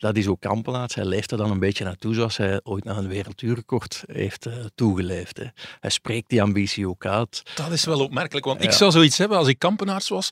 [0.02, 0.94] dat is ook Kampenaerts.
[0.94, 4.54] Hij leeft er dan een beetje naartoe zoals hij ooit naar een werelduurrecord heeft uh,
[4.74, 5.36] toegeleefd.
[5.36, 5.44] Hè.
[5.80, 7.42] Hij spreekt die ambitie ook uit.
[7.54, 8.68] Dat is wel opmerkelijk, want Ja.
[8.68, 10.28] ik zou zoiets hebben als ik kampenaars was.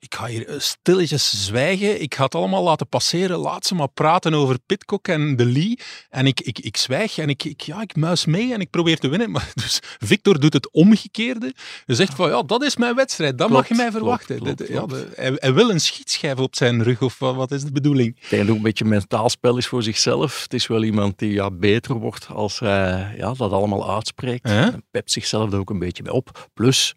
[0.00, 2.00] Ik ga hier eh, stilletjes zwijgen.
[2.02, 3.38] Ik ga het allemaal laten passeren.
[3.38, 5.78] Laat ze maar praten over Pitcock en de Lee.
[6.10, 8.98] En ik, ik, ik zwijg en ik, ik, ja, ik muis mee en ik probeer
[8.98, 9.30] te winnen.
[9.30, 11.54] Maar, dus Victor doet het omgekeerde.
[11.86, 13.38] Hij zegt van, ja, dat is mijn wedstrijd.
[13.38, 14.36] Dat Klopt, mag je mij verwachten.
[14.38, 17.34] klopt, klopt, Dit- ja, de- hij, hij wil een schietschijf op zijn rug, of wat,
[17.34, 18.16] wat is de bedoeling?
[18.28, 20.42] Het ook een beetje een mentaal spel is voor zichzelf.
[20.42, 24.44] Het is wel iemand die ja, beter wordt als hij ja, dat allemaal uitspreekt.
[24.44, 26.48] En pept zichzelf er ook een beetje bij op.
[26.54, 26.94] Plus,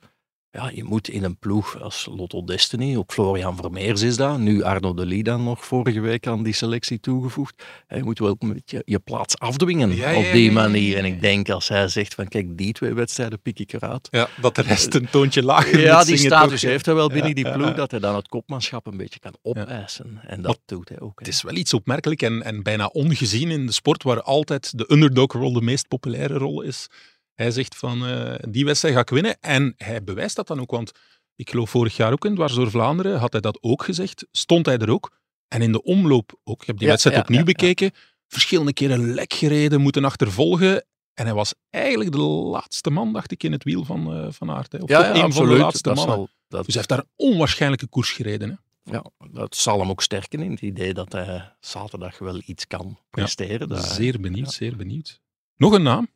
[0.52, 4.64] ja, je moet in een ploeg als Lotto Destiny, ook Florian Vermeers is dat, nu
[4.64, 7.64] Arno de dan nog vorige week aan die selectie toegevoegd.
[7.88, 10.98] Je moet wel een beetje je plaats afdwingen Ja, op die ja, manier.
[10.98, 14.08] En ik denk als hij zegt van kijk, die twee wedstrijden pik ik eruit.
[14.12, 17.52] Ja, dat de rest een toontje lager Ja, die status heeft hij wel binnen die
[17.52, 20.20] ploeg, dat hij dan het kopmanschap een beetje kan opeisen.
[20.28, 21.20] En dat doet hij ook.
[21.20, 21.26] hè.
[21.26, 24.86] Het is wel iets opmerkelijk en, en bijna ongezien in de sport waar altijd de
[24.92, 26.88] underdog-rol de meest populaire rol is.
[27.36, 29.38] Hij zegt van, eh, die wedstrijd ga ik winnen.
[29.40, 30.92] En hij bewijst dat dan ook, want
[31.36, 34.26] ik geloof vorig jaar ook in Dwars door Vlaanderen had hij dat ook gezegd.
[34.32, 35.20] Stond hij er ook.
[35.48, 36.62] En in de omloop ook.
[36.62, 37.52] Ik heb die Ja, wedstrijd ja, opnieuw ja, ja.
[37.54, 37.92] bekeken.
[38.28, 40.86] Verschillende keren lek gereden, moeten achtervolgen.
[41.14, 44.52] En hij was eigenlijk de laatste man, dacht ik, in het wiel van, eh van
[44.52, 44.72] Aert.
[44.72, 44.78] hè.
[44.78, 46.16] Of toch een van de laatste dat mannen.
[46.16, 48.50] zal dat, Dus hij heeft daar een onwaarschijnlijke koers gereden.
[48.50, 48.92] Hè?
[48.92, 53.00] ja, dat zal hem ook sterken in het idee dat hij zaterdag wel iets kan
[53.10, 53.84] presteren.
[53.84, 55.22] Zeer benieuwd, zeer benieuwd.
[55.56, 56.08] Nog een naam?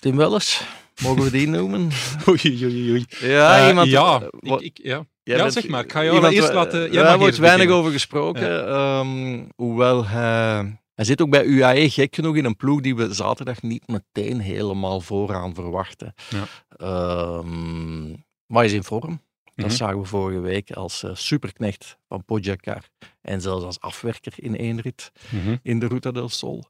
[0.00, 0.62] Tim Welles,
[1.02, 1.90] mogen we die noemen?
[2.28, 3.04] Oei, oei, oei.
[3.20, 3.90] Ja, Eh, iemand...
[3.90, 5.06] ja, eh, ik, ik, ja.
[5.22, 5.84] Jij ja bent zeg maar.
[5.84, 6.92] Ik ga jou iemand eerst laten...
[6.92, 7.76] Jij Daar wordt weinig beginnen.
[7.76, 8.68] over gesproken.
[8.68, 10.78] ehm, hoewel hij...
[10.94, 14.40] Hij zit ook bij UAE, gek genoeg, in een ploeg die we zaterdag niet meteen
[14.40, 16.14] helemaal vooraan verwachten.
[16.28, 16.44] Ja.
[16.76, 19.22] Ehm, maar hij is in vorm.
[19.54, 19.74] Dat Mhm.
[19.76, 22.82] zagen we vorige week als eh, superknecht van Pogacar.
[23.22, 25.56] En zelfs als afwerker in één rit Mhm.
[25.62, 26.64] in de Ruta del Sol.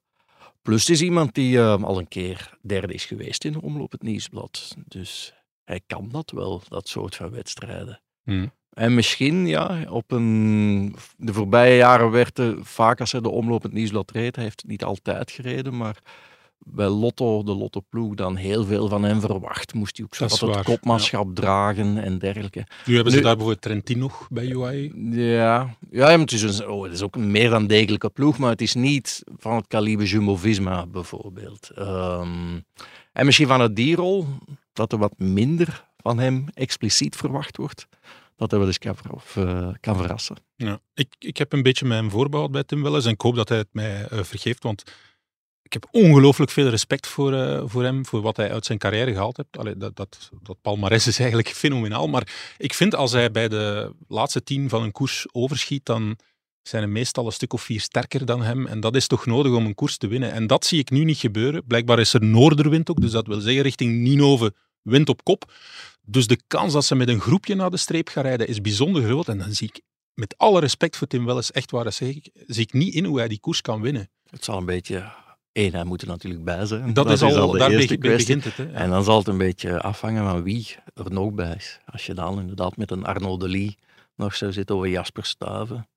[0.62, 3.92] Plus het is iemand die eh, al een keer derde is geweest in de omloop
[3.92, 4.76] het Nieuwsblad.
[4.86, 8.00] Dus hij kan dat wel, dat soort van wedstrijden.
[8.24, 8.46] Mhm.
[8.70, 10.96] En misschien, ja, op een...
[11.16, 14.60] De voorbije jaren werd er vaak als hij de omloop het Nieuwsblad reed, hij heeft
[14.60, 15.96] het niet altijd gereden, maar
[16.66, 19.74] bij Lotto, de Lotto-ploeg, dan heel veel van hem verwacht.
[19.74, 22.66] Moest hij ook zo wat het kopmanschap dragen en dergelijke.
[22.86, 24.92] Nu hebben ze Nu- daar bijvoorbeeld Trentin nog bij UAE.
[25.10, 28.38] Ja, ja maar het, is een, oh, het is ook een meer dan degelijke ploeg,
[28.38, 31.70] maar het is niet van het kaliber Jumbo-Visma bijvoorbeeld.
[31.74, 32.58] Ehm,
[33.12, 34.26] en misschien van het dierrol,
[34.72, 37.86] dat er wat minder van hem expliciet verwacht wordt,
[38.36, 40.36] dat hij wel eens kan, of, eh, kan verrassen.
[40.56, 40.80] Ja.
[40.94, 43.58] Ik, ik heb een beetje mijn voorbehoud bij Tim Welles en ik hoop dat hij
[43.58, 44.84] het mij eh, vergeeft, want
[45.70, 49.12] ik heb ongelooflijk veel respect voor, eh, voor hem, voor wat hij uit zijn carrière
[49.12, 49.58] gehaald heeft.
[49.58, 53.92] Allee, dat, dat, dat palmares is eigenlijk fenomenaal, maar ik vind als hij bij de
[54.08, 56.18] laatste tien van een koers overschiet, dan
[56.62, 58.66] zijn er meestal een stuk of vier sterker dan hem.
[58.66, 60.32] En dat is toch nodig om een koers te winnen.
[60.32, 61.66] En dat zie ik nu niet gebeuren.
[61.66, 65.52] Blijkbaar is er noorderwind ook, dus dat wil zeggen richting Ninove wind op kop.
[66.02, 69.02] Dus de kans dat ze met een groepje naar de streep gaan rijden is bijzonder
[69.02, 69.28] groot.
[69.28, 69.80] En dan zie ik,
[70.14, 73.04] met alle respect voor Tim Welles, echt waar, dat zeg ik, zie ik niet in
[73.04, 74.10] hoe hij die koers kan winnen.
[74.30, 75.12] Het zal een beetje...
[75.52, 76.94] Eén, hij moet er natuurlijk bij zijn.
[76.94, 78.36] Dat is al- de daar eerste begint- kwestie.
[78.36, 78.78] begint het, hè, ja.
[78.84, 81.78] En dan zal het een beetje afhangen van wie er nog bij is.
[81.86, 83.76] Als je dan inderdaad met een Arnaud de Lee
[84.16, 85.88] nog zou zitten een Jasper Stuiven,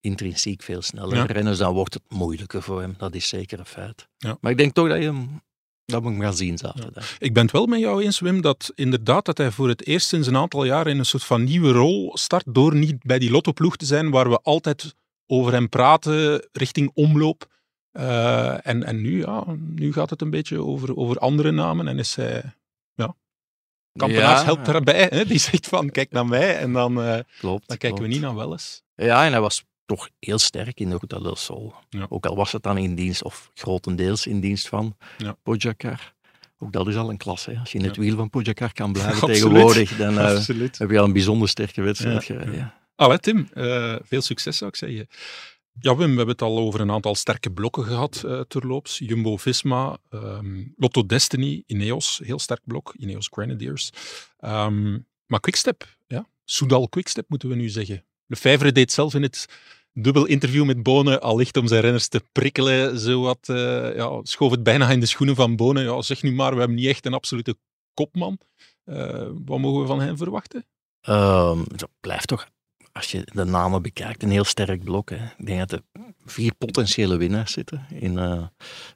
[0.00, 1.24] intrinsiek veel sneller Ja.
[1.24, 2.94] rennen, dus dan wordt het moeilijker voor hem.
[2.98, 4.08] Dat is zeker een feit.
[4.16, 4.36] Ja.
[4.40, 5.40] Maar ik denk toch dat je hem,
[5.84, 7.16] dat we hem gaan zien zaterdag.
[7.18, 10.08] Ik ben het wel met jou eens, Wim, dat inderdaad dat hij voor het eerst
[10.08, 13.30] sinds een aantal jaar in een soort van nieuwe rol start, door niet bij die
[13.30, 14.94] lottoploeg te zijn waar we altijd
[15.26, 17.54] over hem praten richting omloop.
[17.96, 21.98] Eh, en, en nu, ja, nu gaat het een beetje over, over andere namen en
[21.98, 22.42] is hij...
[22.94, 23.14] Ja,
[23.92, 25.06] Kampenaars Ja, helpt daarbij.
[25.10, 25.24] Hè?
[25.24, 28.34] Die zegt van, kijk naar mij en dan, eh, Klopt, dan kijken we niet naar
[28.34, 28.82] Welles.
[28.94, 31.74] Ja, en hij was toch heel sterk in de Ruta del Sol.
[31.88, 32.06] Ja.
[32.08, 35.36] Ook al was het dan in dienst, of grotendeels in dienst van Ja.
[35.42, 36.14] Pogacar.
[36.58, 37.50] Ook dat is al een klasse.
[37.50, 37.58] Hè.
[37.60, 38.00] Als je in het Ja.
[38.02, 40.46] wiel van Pogacar kan blijven tegenwoordig, dan eh,
[40.78, 42.54] heb je al een bijzonder sterke wedstrijd gereden.
[42.54, 42.84] ja.
[42.94, 43.48] Allee, Tim,
[44.02, 45.08] veel succes zou ik zeggen.
[45.80, 48.98] Ja, Wim, we hebben het al over een aantal sterke blokken gehad eh terloops.
[48.98, 53.90] Jumbo-Visma, ehm, Lotto Destiny, Ineos, heel sterk blok, Ineos Grenadiers.
[54.38, 58.04] Ehm, maar Quickstep, ja, Soudal Quickstep moeten we nu zeggen.
[58.26, 59.46] Lefebvre deed zelf in het
[59.92, 62.98] dubbel interview met Bonen al licht om zijn renners te prikkelen.
[62.98, 65.82] Zo wat, eh, ja, schoof het bijna in de schoenen van Bonen.
[65.84, 67.56] Ja, zeg nu maar, we hebben niet echt een absolute
[67.94, 68.38] kopman.
[68.84, 70.66] Eh, wat mogen we van hem verwachten?
[71.00, 72.48] Ehm, dat blijft toch,
[72.96, 75.10] als je de namen bekijkt, een heel sterk blok.
[75.10, 75.24] Hè.
[75.38, 75.82] Ik denk dat er
[76.24, 78.42] vier potentiële winnaars zitten in, eh,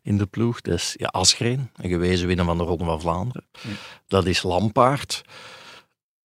[0.03, 0.61] in de ploeg.
[0.61, 3.47] Dat is ja, Asgreen, een gewezen winnaar van de Ronde van Vlaanderen.
[4.07, 5.23] Dat is Lampaard,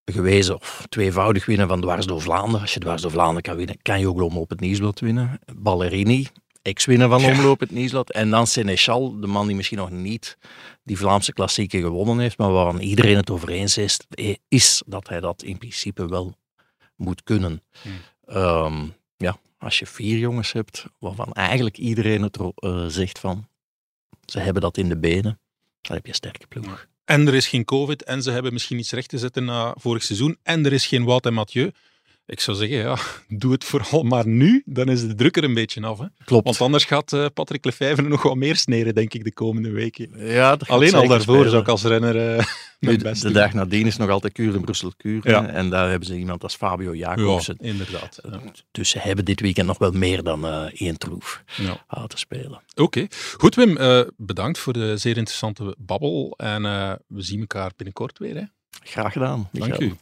[0.03, 2.61] een gewezen of tweevoudig winnaar van Dwars door Vlaanderen.
[2.61, 5.39] Als je Dwars door Vlaanderen kan winnen, kan je ook de Omloop het Nieuwsblad winnen.
[5.55, 6.27] Ballerini,
[6.61, 8.11] ex-winnaar van de Omloop het Nieuwsblad.
[8.11, 10.37] En dan Seneschal, de man die misschien nog niet
[10.83, 13.99] die Vlaamse klassieke gewonnen heeft, maar waarvan iedereen het over eens is,
[14.47, 16.35] is dat hij dat in principe wel
[16.95, 17.61] moet kunnen.
[18.25, 23.47] Ehm, ja, als je vier jongens hebt, waarvan eigenlijk iedereen het eh, zegt van,
[24.25, 25.39] ze hebben dat in de benen,
[25.81, 26.87] dan heb je een sterke ploeg.
[27.05, 30.03] En er is geen COVID en ze hebben misschien iets recht te zetten na vorig
[30.03, 30.37] seizoen.
[30.43, 31.71] En er is geen Wout en Mathieu.
[32.27, 32.97] Ik zou zeggen, ja,
[33.39, 34.61] doe het vooral maar nu.
[34.65, 35.99] Dan is de druk er een beetje af.
[35.99, 36.05] Hè?
[36.25, 36.45] Klopt.
[36.45, 40.09] Want anders gaat eh, Patrick Lefevre nog wat meer sneren, denk ik, de komende weken.
[40.27, 41.49] Ja, Alleen al daarvoor spelen.
[41.49, 42.45] zou ik als renner eh
[42.79, 43.37] Nu, mijn de, best de doen.
[43.37, 45.29] dag nadien is nog altijd Kuur in Brussel Kuur.
[45.29, 45.45] Ja.
[45.45, 47.55] hè, En daar hebben ze iemand als Fabio Jacobsen.
[47.59, 48.19] Ja, inderdaad.
[48.31, 48.41] Ja.
[48.71, 51.83] Dus ze hebben dit weekend nog wel meer dan eh, één troef Ja.
[51.87, 52.61] aan te spelen.
[52.75, 53.07] Oké,
[53.37, 56.33] goed Wim, eh, bedankt voor de zeer interessante babbel.
[56.37, 58.35] En eh, we zien elkaar binnenkort weer.
[58.35, 58.43] Hè?
[58.83, 59.49] Graag gedaan.
[59.51, 59.93] Dank u.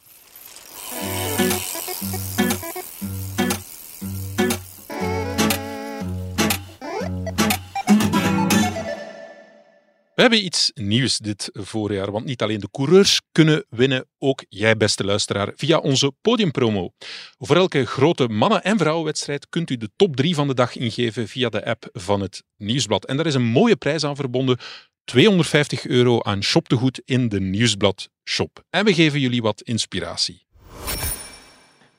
[10.14, 14.76] We hebben iets nieuws dit voorjaar, want niet alleen de coureurs kunnen winnen, ook jij,
[14.76, 16.92] beste luisteraar, via onze podiumpromo.
[17.38, 21.28] Voor elke grote mannen- en vrouwenwedstrijd kunt u de top 3 van de dag ingeven
[21.28, 23.04] via de app van het Nieuwsblad.
[23.04, 24.58] En daar is een mooie prijs aan verbonden.
[25.04, 28.64] 250 euro aan shoptegoed in de Nieuwsblad shop.
[28.70, 30.43] En we geven jullie wat inspiratie.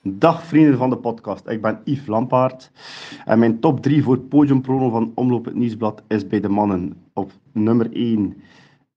[0.08, 2.72] Dag vrienden van de podcast, ik ben Yves Lampaard
[3.26, 6.98] en mijn top 3 voor podiumprono van Omloop het Nieuwsblad is bij de mannen.
[7.14, 8.36] Op nummer 1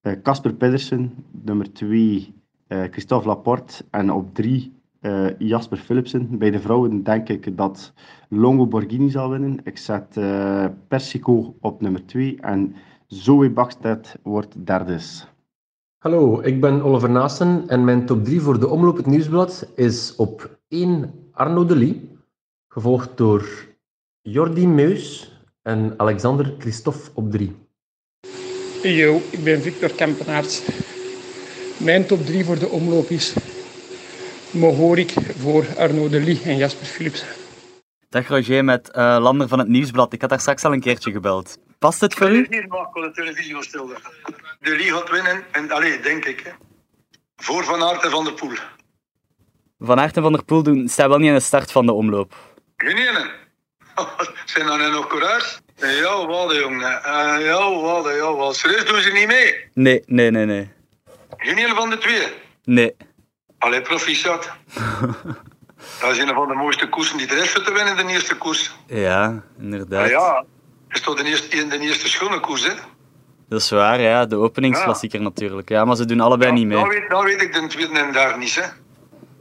[0.00, 2.34] eh, Casper Pedersen, nummer 2
[2.68, 6.38] uh, Christophe Laporte en op 3 uh, Jasper Philipsen.
[6.38, 7.92] Bij de vrouwen denk ik dat
[8.28, 9.60] Longo Borghini zal winnen.
[9.64, 10.20] Ik zet
[10.88, 12.74] Persico op nummer 2 en
[13.06, 14.98] Zoe Bakstedt wordt derde.
[15.98, 20.14] Hallo, ik ben Oliver Naassen en mijn top 3 voor de Omloop het Nieuwsblad is
[20.16, 21.94] op 1 Arno Delis,
[22.68, 23.48] gevolgd door
[24.22, 25.32] Jordi Meus
[25.62, 27.56] en Alexander Christophe op 3.
[28.82, 30.62] Yo, ik ben Victor Kempenaerts.
[31.78, 33.34] Mijn top 3 voor de omloop is
[34.50, 37.24] Mohorik voor Arno Delis en Jasper Philips.
[38.08, 40.12] Dag Roger met uh, Lander van het Nieuwsblad.
[40.12, 41.58] Ik had daar straks al een keertje gebeld.
[41.78, 42.46] Past het voor u?
[42.50, 43.96] Niet maken de televisie stelde.
[44.60, 46.40] De Lee gaat winnen, en alleen denk ik.
[46.40, 46.50] Hè.
[47.36, 48.56] Voor Van Aert en Van der Poel.
[49.78, 51.92] Van Aert en Van der Poel doen, staan wel niet aan de start van de
[51.92, 52.34] omloop.
[52.76, 53.30] Geen ene.
[54.44, 55.58] Zijn dan nog courage?
[55.76, 56.80] Ja, wat jongen.
[56.80, 58.56] Uh, ja, wat, ja, wat.
[58.56, 59.70] Serieus doen ze niet mee?
[59.74, 60.70] Nee, nee, nee, nee.
[61.36, 62.26] Geen ene van de twee?
[62.64, 62.96] Nee.
[63.58, 64.50] Allee, proficiat.
[66.00, 68.76] Dat is een van de mooiste koersen die er is te winnen, de eerste koers.
[68.86, 70.00] Ja, inderdaad.
[70.00, 70.46] Maar ja, het
[70.88, 72.72] is toch de eerste, de eerste schone koers, hè?
[73.48, 74.26] Dat is waar, ja.
[74.26, 75.24] De openingsklassieker ja.
[75.24, 75.68] natuurlijk.
[75.68, 76.76] Ja, maar ze doen allebei niet mee.
[76.76, 78.62] Dan weet, dan weet ik de tweede en daar niet, hè.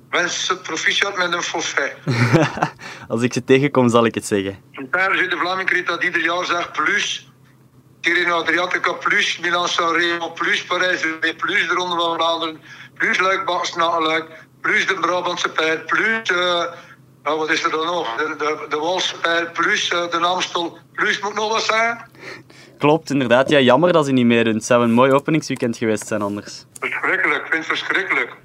[0.09, 1.95] Wens het proficiat met een forfait.
[3.07, 4.57] Als ik ze tegenkom, zal ik het zeggen.
[4.71, 7.31] Een Paris de Vlaming kreeg dat ieder jaar zegt plus.
[7.99, 11.05] Tirreno Adriatica plus, Milan Sanremo plus, Parijs
[11.37, 12.61] plus, de Ronde van Vlaanderen
[12.93, 14.25] plus, Luik Baksnakeluik
[14.61, 16.63] plus de Brabantse pijl, plus, uh,
[17.27, 18.15] oh, wat is er dan nog?
[18.15, 22.05] De, de, de Walse pijl, plus uh, de Amstel, plus moet nog wat zijn?
[22.77, 23.49] Klopt, inderdaad.
[23.49, 24.53] Ja, jammer dat ze niet meedoen.
[24.53, 26.65] Het zou een mooi openingsweekend geweest zijn anders.
[26.79, 28.35] Verschrikkelijk, ik vind het verschrikkelijk.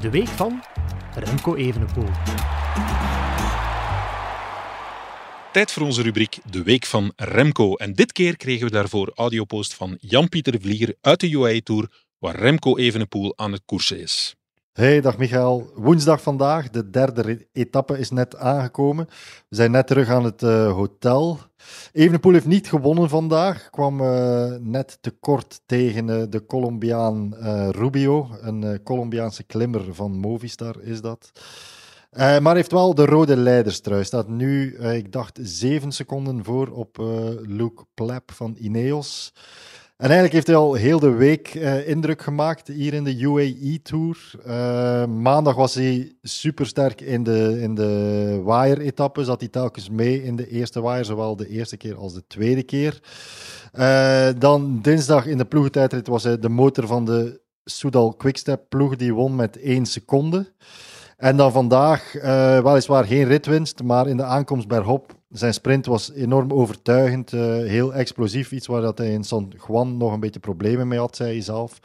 [0.00, 0.62] De week van
[1.14, 2.08] Remco Evenepoel.
[5.52, 7.74] Tijd voor onze rubriek De Week van Remco.
[7.74, 12.36] En dit keer kregen we daarvoor audiopost van Jan-Pieter Vlieger uit de UAE Tour, waar
[12.36, 14.34] Remco Evenepoel aan het koersen is.
[14.72, 15.70] Hey, dag Michael.
[15.74, 19.06] Woensdag vandaag, de derde etappe is net aangekomen.
[19.48, 21.38] We zijn net terug aan het uh, hotel.
[21.92, 23.70] Evenepoel heeft niet gewonnen vandaag.
[23.70, 27.34] Kwam uh, net tekort tegen uh, de Colombiaan
[27.70, 28.28] Rubio.
[28.40, 31.32] Een Colombiaanse klimmer van Movistar is dat.
[32.12, 34.04] maar heeft wel de rode leiderstrui.
[34.04, 36.96] Staat nu, ik dacht, zeven seconden voor op
[37.42, 39.32] Luke Plep van Ineos.
[40.02, 44.30] En eigenlijk heeft hij al heel de week uh, indruk gemaakt hier in de UAE-tour.
[44.46, 49.24] Uh, maandag was hij supersterk in de, in de wire-etappe.
[49.24, 52.62] Zat hij telkens mee in de eerste wire, zowel de eerste keer als de tweede
[52.62, 53.00] keer.
[53.74, 58.96] Uh, dan dinsdag in de ploegentijdrit was hij de motor van de Soudal Quickstep-ploeg.
[58.96, 60.52] Die won met één seconde.
[61.16, 62.12] En dan vandaag,
[62.62, 67.40] weliswaar geen ritwinst, maar in de aankomst bij Hop zijn sprint was enorm overtuigend, uh,
[67.56, 68.52] heel explosief.
[68.52, 71.40] Iets waar dat hij in San Juan nog een beetje problemen mee had, zei hij
[71.40, 71.78] zelf.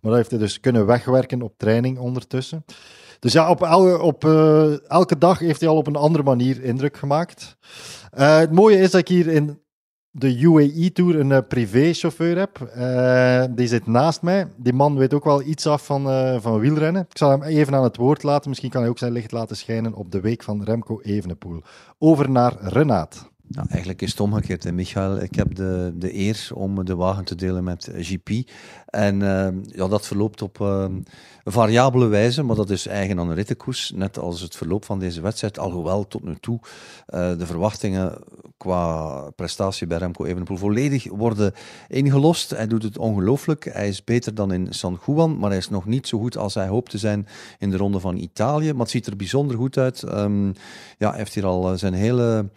[0.00, 2.64] Maar dat heeft hij dus kunnen wegwerken op training ondertussen.
[3.18, 6.62] Dus ja, op, elke, op uh, elke dag heeft hij al op een andere manier
[6.62, 7.56] indruk gemaakt.
[8.18, 9.60] Uh, het mooie is dat ik hier in
[10.10, 12.72] de UAE Tour een uh, privéchauffeur heb.
[12.76, 14.48] Uh, die zit naast mij.
[14.56, 17.06] Die man weet ook wel iets af van, uh, van wielrennen.
[17.08, 18.48] Ik zal hem even aan het woord laten.
[18.48, 21.62] Misschien kan hij ook zijn licht laten schijnen op de week van Remco Evenepoel.
[21.98, 23.29] Over naar Renaat.
[23.50, 25.20] Nou, eigenlijk is het omgekeerd, hè, Michael.
[25.20, 28.30] Ik heb de, de eer om de wagen te delen met GP.
[28.86, 30.86] En uh, ja, dat verloopt op uh,
[31.44, 33.92] variabele wijze, maar dat is eigen aan een rittenkoers.
[33.94, 35.58] Net als het verloop van deze wedstrijd.
[35.58, 38.18] Alhoewel tot nu toe uh, de verwachtingen
[38.56, 41.52] qua prestatie bij Remco Evenepoel volledig worden
[41.88, 42.50] ingelost.
[42.50, 43.64] Hij doet het ongelooflijk.
[43.72, 46.54] Hij is beter dan in San Juan, maar hij is nog niet zo goed als
[46.54, 47.26] hij hoopt te zijn
[47.58, 48.70] in de ronde van Italië.
[48.72, 50.02] Maar het ziet er bijzonder goed uit.
[50.02, 50.52] Um,
[50.98, 52.48] ja, hij heeft hier al zijn hele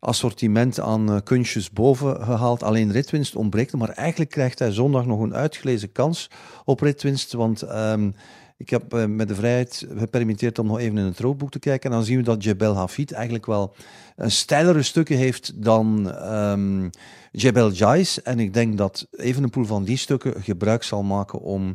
[0.00, 2.62] assortiment aan uh, kunstjes boven gehaald.
[2.62, 6.30] Alleen ritwinst ontbreekt maar eigenlijk krijgt hij zondag nog een uitgelezen kans
[6.64, 8.14] op ritwinst, want um,
[8.56, 11.90] ik heb uh, met de vrijheid gepermitteerd om nog even in het roodboek te kijken.
[11.90, 13.74] En dan zien we dat Jebel Hafid eigenlijk wel
[14.16, 16.90] een steilere stukken heeft dan um,
[17.32, 18.22] Jebel Jais.
[18.22, 21.74] En ik denk dat Evenepoel van die stukken gebruik zal maken om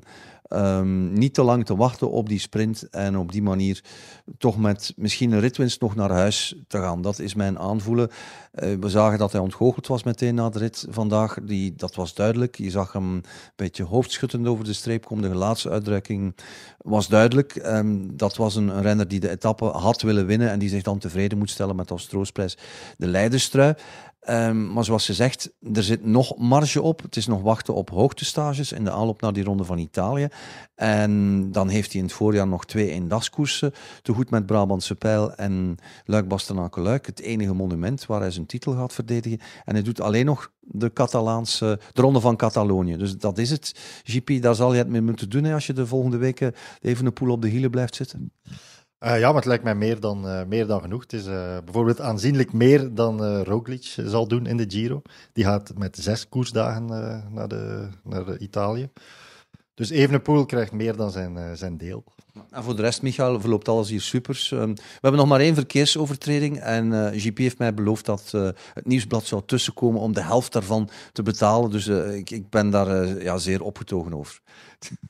[0.49, 3.84] Um, niet te lang te wachten op die sprint en op die manier
[4.38, 7.01] toch met misschien een ritwinst nog naar huis te gaan.
[7.01, 8.09] Dat is mijn aanvoelen.
[8.09, 11.38] Uh, we zagen dat hij ontgoocheld was meteen na de rit vandaag.
[11.43, 12.57] Die, dat was duidelijk.
[12.57, 13.24] Je zag hem een
[13.55, 15.24] beetje hoofdschuddend over de streep komen.
[15.24, 16.36] De gelaatste uitdrukking
[16.78, 17.55] was duidelijk.
[17.55, 20.84] Um, dat was een, een, renner die de etappe had willen winnen en die zich
[20.84, 22.57] dan tevreden moet stellen met als troostprijs
[22.97, 23.76] de leiderstrui.
[24.24, 27.01] Ehm, maar zoals je zegt, er zit nog marge op.
[27.01, 30.28] Het is nog wachten op hoogtestages in de aanloop naar die ronde van Italië.
[30.76, 33.74] En dan heeft hij in het voorjaar nog twee eendagskoersen.
[34.01, 38.45] Te goed met Brabantse Pijl en Luik bastenaken luik Het enige monument waar hij zijn
[38.45, 39.39] titel gaat verdedigen.
[39.65, 42.97] En hij doet alleen nog de Catalaanse, de ronde van Catalonië.
[42.97, 43.76] Dus dat is het.
[44.03, 47.05] GP, daar zal je het mee moeten doen hè, als je de volgende weken even
[47.05, 48.32] een poel op de hielen blijft zitten.
[49.04, 51.01] Uh, ja, maar het lijkt mij meer dan, uh, meer dan genoeg.
[51.01, 55.01] Het is uh, bijvoorbeeld aanzienlijk meer dan uh, Roglic zal doen in de Giro.
[55.34, 56.86] Die gaat met zes koersdagen
[57.34, 58.89] naar, de, naar de Italië.
[59.74, 62.04] Dus Evenepoel krijgt meer dan zijn, zijn deel.
[62.49, 64.49] En voor de rest, Michael, verloopt alles hier super.
[64.54, 66.60] Um, we hebben nog maar één verkeersovertreding.
[66.60, 68.32] En GP heeft mij beloofd dat
[68.74, 71.72] het nieuwsblad zou tussenkomen om de helft daarvan te betalen.
[71.72, 74.41] Dus ik, ik, ben daar ja, zeer opgetogen over.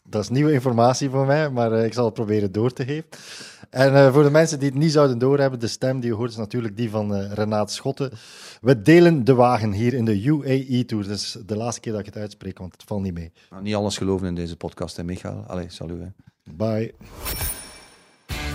[0.03, 3.09] Dat is nieuwe informatie voor mij, maar ik zal het proberen door te geven.
[3.73, 6.29] En uh, voor de mensen die het niet zouden doorhebben, de stem die je hoort
[6.29, 8.11] is natuurlijk die van uh, Renaat Schotten.
[8.61, 11.07] We delen de wagen hier in de UAE Tour.
[11.07, 13.31] Dat is de laatste keer dat ik het uitspreek, want het valt niet mee.
[13.49, 15.43] Nou, niet alles geloven in deze podcast, hè, Michael?
[15.47, 15.99] Allee, salut.
[15.99, 16.07] Hè.
[16.53, 16.93] Bye.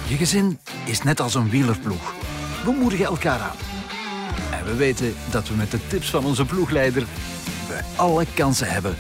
[0.08, 2.14] Je gezin is net als een wielerploeg.
[2.64, 3.56] We moedigen elkaar aan.
[4.58, 7.02] En we weten dat we met de tips van onze ploegleider
[7.68, 8.94] we alle kansen hebben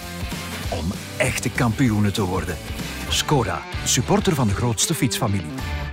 [0.80, 0.84] om
[1.16, 2.56] echte kampioenen te worden.
[3.08, 5.87] Skoda, supporter van de grootste fietsfamilie.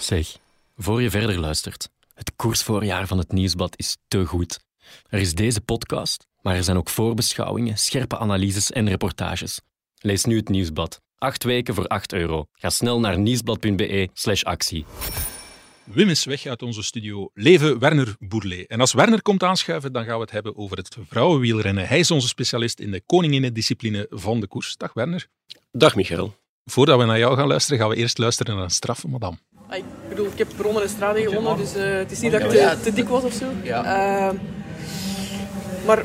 [0.00, 0.36] Zeg,
[0.76, 4.60] voor je verder luistert, het koersvoorjaar van het Nieuwsblad is te goed.
[5.08, 9.60] Er is deze podcast, maar er zijn ook voorbeschouwingen, scherpe analyses en reportages.
[9.98, 11.00] Lees nu het Nieuwsblad.
[11.18, 12.46] Acht weken voor 8 euro.
[12.52, 14.84] Ga snel naar nieuwsblad.be slash actie.
[15.84, 17.30] Wim is weg uit onze studio.
[17.34, 18.66] Leven Werner Boerlee.
[18.66, 21.88] En als Werner komt aanschuiven, dan gaan we het hebben over het vrouwenwielrennen.
[21.88, 24.76] Hij is onze specialist in de koninginnendiscipline van de koers.
[24.76, 25.26] Dag Werner.
[25.72, 26.34] Dag Michael.
[26.64, 29.36] Voordat we naar jou gaan luisteren, gaan we eerst luisteren naar een straf, madame.
[29.70, 32.40] Ah, ik bedoel, ik heb Ronde en Strade gewonnen, dus uh, het is niet dat
[32.40, 33.46] ik te, te dik was of zo.
[33.62, 33.84] Ja.
[34.30, 34.38] Uh,
[35.86, 36.04] maar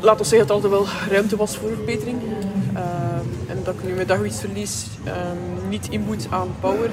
[0.00, 2.18] laat ons zeggen dat er altijd wel ruimte was voor verbetering.
[2.74, 2.80] Uh,
[3.50, 4.86] en dat ik nu met dagwichtsverlies
[5.68, 6.90] niet inboet aan power.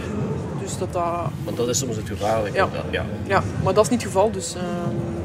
[0.62, 1.30] Dus dat dat...
[1.44, 2.54] Want dat is soms het gevaar.
[2.54, 2.70] Ja.
[2.92, 3.06] ja.
[3.28, 3.44] Ja.
[3.64, 4.32] maar dat is niet het geval.
[4.32, 4.56] Dus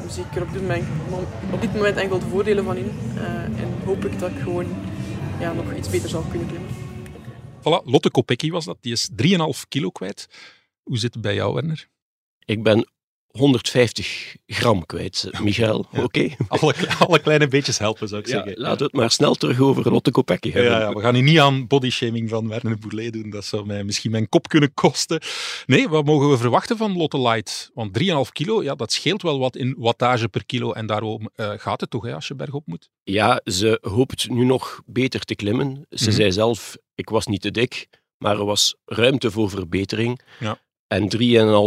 [0.09, 0.85] zie ik er op dit, moment,
[1.51, 2.93] op dit moment enkel de voordelen van in.
[3.57, 4.67] en hoop ik dat ik gewoon
[5.41, 6.71] ja, nog iets beter zal kunnen klimmen.
[7.61, 8.77] Voilà, Lotte Kopecky was dat.
[8.81, 10.29] Die is 3,5 kilo kwijt.
[10.91, 11.89] Hoe zit het bij jou, Werner?
[12.45, 12.91] Ik ben
[13.27, 15.87] 150 gram kwijt, Michael.
[15.97, 16.29] Oké.
[16.49, 18.61] Alle, alle, kleine beetjes helpen, zou ik ja, zeggen.
[18.61, 20.73] Laten we het maar snel terug over Lotte Kopecky hebben.
[20.73, 23.31] Ja, we gaan hier niet aan bodyshaming van Werner Boulet doen.
[23.31, 25.21] Dat zou mij misschien mijn kop kunnen kosten.
[25.67, 27.71] Nee, wat mogen we verwachten van Lotte Light?
[27.75, 30.73] Want 3,5 kilo, ja, dat scheelt wel wat in wattage per kilo.
[30.73, 32.91] En daarom uh, gaat het toch, hè, als je bergop moet?
[33.03, 35.75] Ja, ze hoopt nu nog beter te klimmen.
[35.75, 36.13] Ze mm-hmm.
[36.13, 37.89] zei zelf, ik was niet te dik,
[38.19, 40.21] maar er was ruimte voor verbetering.
[40.41, 40.59] Ja.
[40.91, 41.09] En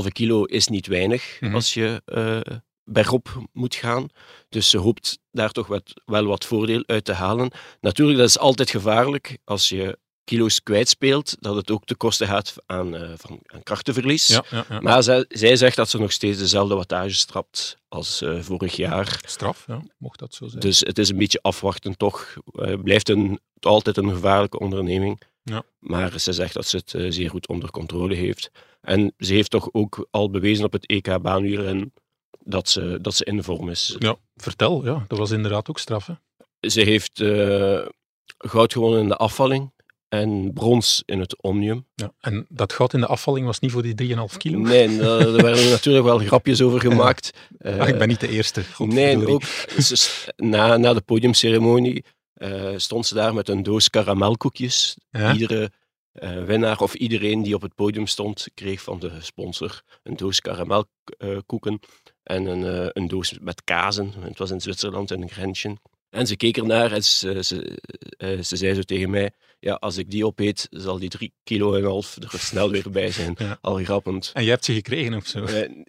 [0.03, 1.55] 3,5 kilo is niet weinig mm-hmm.
[1.55, 4.07] als je uh, bergop moet gaan.
[4.49, 7.51] Dus ze hoopt daar toch wat, wel wat voordeel uit te halen.
[7.81, 12.55] Natuurlijk, dat is altijd gevaarlijk als je kilo's kwijtspeelt, dat het ook te kosten gaat
[12.65, 14.27] aan, uh, van, aan krachtenverlies.
[14.27, 14.79] Ja, ja, ja.
[14.79, 19.21] Maar zij, zij, zegt dat ze nog steeds dezelfde wattage strapt als uh, vorig jaar.
[19.25, 20.59] Straf, ja, mocht dat zo zijn.
[20.59, 22.33] Dus het is een beetje afwachten toch.
[22.51, 25.21] Het blijft een, altijd een gevaarlijke onderneming.
[25.43, 25.63] Ja.
[25.79, 28.51] Maar ze zegt dat ze het uh, zeer goed onder controle heeft.
[28.83, 31.93] En ze heeft toch ook al bewezen op het EK baanuren
[32.39, 33.95] dat ze, dat ze in vorm is.
[33.99, 34.85] Ja, vertel.
[34.85, 36.07] Ja, dat was inderdaad ook straf.
[36.07, 36.13] Hè?
[36.69, 37.85] Ze heeft uh,
[38.37, 39.71] goud gewonnen in de afvalling
[40.09, 41.85] en brons in het omnium.
[41.95, 44.59] Ja, en dat goud in de afvalling was niet voor die 3,5 kilo?
[44.59, 47.31] Nee, er werden natuurlijk wel grapjes over gemaakt.
[47.59, 47.77] Ja.
[47.79, 48.63] Ach, ik ben niet de eerste.
[48.77, 49.43] Nee, ook
[50.35, 52.03] na, na de podiumceremonie
[52.37, 54.97] uh, stond ze daar met een doos karamelkoekjes.
[55.09, 55.33] Ja?
[55.33, 55.71] Iedere
[56.13, 60.41] uh, winnaar of iedereen die op het podium stond, kreeg van de sponsor een doos
[60.41, 61.79] karamelkoeken
[62.23, 64.13] en een, uh, een doos met kazen.
[64.19, 65.79] Het was in Zwitserland, in Grenchen.
[66.09, 67.79] En ze keek ernaar en ze, ze,
[68.17, 71.73] uh, ze zei zo tegen mij, ja, als ik die opeet, zal die drie kilo
[71.73, 73.35] en een half er snel weer bij zijn.
[73.43, 73.57] Ja.
[73.61, 74.31] Al grappend.
[74.33, 75.45] En je hebt ze gekregen of zo?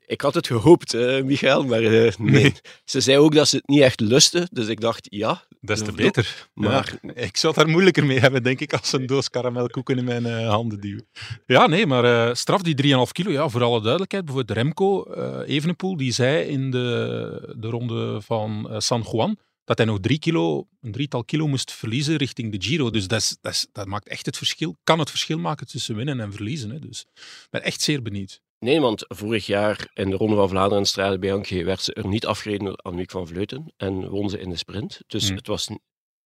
[0.06, 2.12] Ik had het gehoopt, uh, Michael, maar nee.
[2.18, 2.52] nee.
[2.84, 5.46] Ze zei ook dat ze het niet echt lustte, dus ik dacht, ja.
[5.64, 6.48] Des te beter.
[6.54, 9.98] Maar ja, ik zou het daar moeilijker mee hebben, denk ik, als een doos karamelkoeken
[9.98, 11.06] in mijn handen duwen.
[11.46, 14.24] Ja, nee, maar straf die 3,5 kilo, ja, voor alle duidelijkheid.
[14.24, 15.12] Bijvoorbeeld Remco
[15.42, 20.68] Evenepoel, die zei in de, de ronde van San Juan, dat hij nog drie kilo,
[20.80, 22.90] een drietal kilo moest verliezen richting de Giro.
[22.90, 24.76] Dus dat, is, dat, is, dat maakt echt het verschil.
[24.84, 26.70] Kan het verschil maken tussen winnen en verliezen.
[26.70, 26.78] Hè.
[26.78, 28.42] Dus ik ben echt zeer benieuwd.
[28.64, 32.06] Nee, want vorig jaar in de Ronde van Vlaanderen en Strade Bianchi werd ze er
[32.06, 35.00] niet afgereden door Annemiek van Vleuten en won ze in de sprint.
[35.06, 35.36] Dus Hmm.
[35.36, 35.68] het was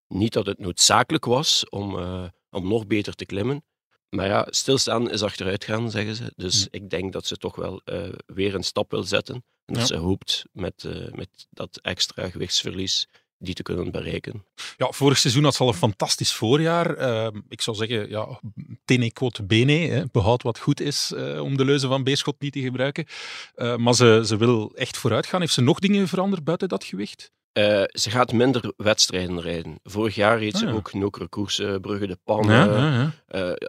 [0.07, 3.63] niet dat het noodzakelijk was om, uh, om nog beter te klimmen.
[4.09, 6.33] Maar ja, stilstaan is achteruit gaan, zeggen ze.
[6.35, 9.35] Dus ik denk dat ze toch wel eh, weer een stap wil zetten.
[9.65, 9.85] En dat Ja.
[9.85, 13.07] ze hoopt met, eh, met dat extra gewichtsverlies
[13.39, 14.45] die te kunnen bereiken.
[14.77, 16.95] Ja, vorig seizoen had ze al een fantastisch voorjaar.
[16.95, 18.39] Eh, ik zou zeggen, ja,
[18.85, 22.53] tene quod bene, hè, behoud wat goed is, eh, om de leuze van Beerschot niet
[22.53, 23.05] te gebruiken.
[23.55, 25.39] Eh, maar ze, ze wil echt vooruit gaan.
[25.41, 27.31] Heeft ze nog dingen veranderd buiten dat gewicht?
[27.51, 29.79] Eh, ze gaat minder wedstrijden rijden.
[29.83, 30.77] Vorig jaar reed ze Ah, ja.
[30.77, 32.43] ook nokere koersen, Brugge de Pan.
[32.47, 33.11] Ja, ja, ja.
[33.27, 33.67] eh,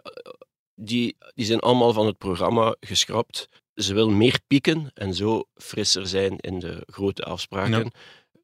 [0.75, 3.47] die, die zijn allemaal van het programma geschrapt.
[3.75, 7.91] Ze wil meer pieken en zo frisser zijn in de grote afspraken.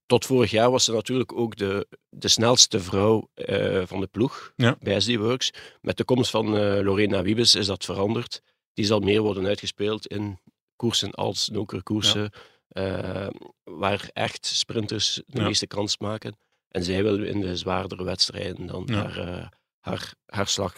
[0.08, 0.16] Ja.
[0.16, 4.52] Tot vorig jaar was ze natuurlijk ook de, de snelste vrouw eh, van de ploeg
[4.56, 4.78] Ja.
[4.80, 5.52] bij SD Works.
[5.82, 8.42] Met de komst van eh, Lorena Wiebes is dat veranderd.
[8.74, 10.40] Die zal meer worden uitgespeeld in
[10.76, 11.50] koersen als
[11.84, 12.32] koersen,
[12.68, 13.28] eh,
[13.64, 15.44] waar echt sprinters de Ja.
[15.44, 16.38] meeste kans maken.
[16.68, 18.96] En zij wil in de zwaardere wedstrijden dan Ja.
[19.10, 19.50] haar,
[19.80, 20.76] haar, haar slag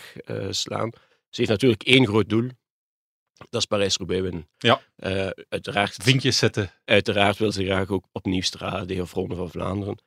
[0.50, 0.90] slaan.
[1.30, 2.50] Ze heeft natuurlijk één groot doel.
[3.50, 4.48] Dat is Parijs-Roubaix winnen.
[4.58, 4.82] Ja.
[4.96, 6.72] Eh, uiteraard, Vinkjes zetten.
[6.86, 9.98] uiteraard wil ze graag ook opnieuw Strade of Ronde van Vlaanderen.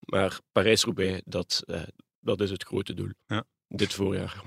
[0.00, 1.82] Maar Parijs-Roubaix, dat, eh,
[2.20, 3.10] dat is het grote doel.
[3.26, 3.44] Ja.
[3.68, 4.42] Dit voorjaar.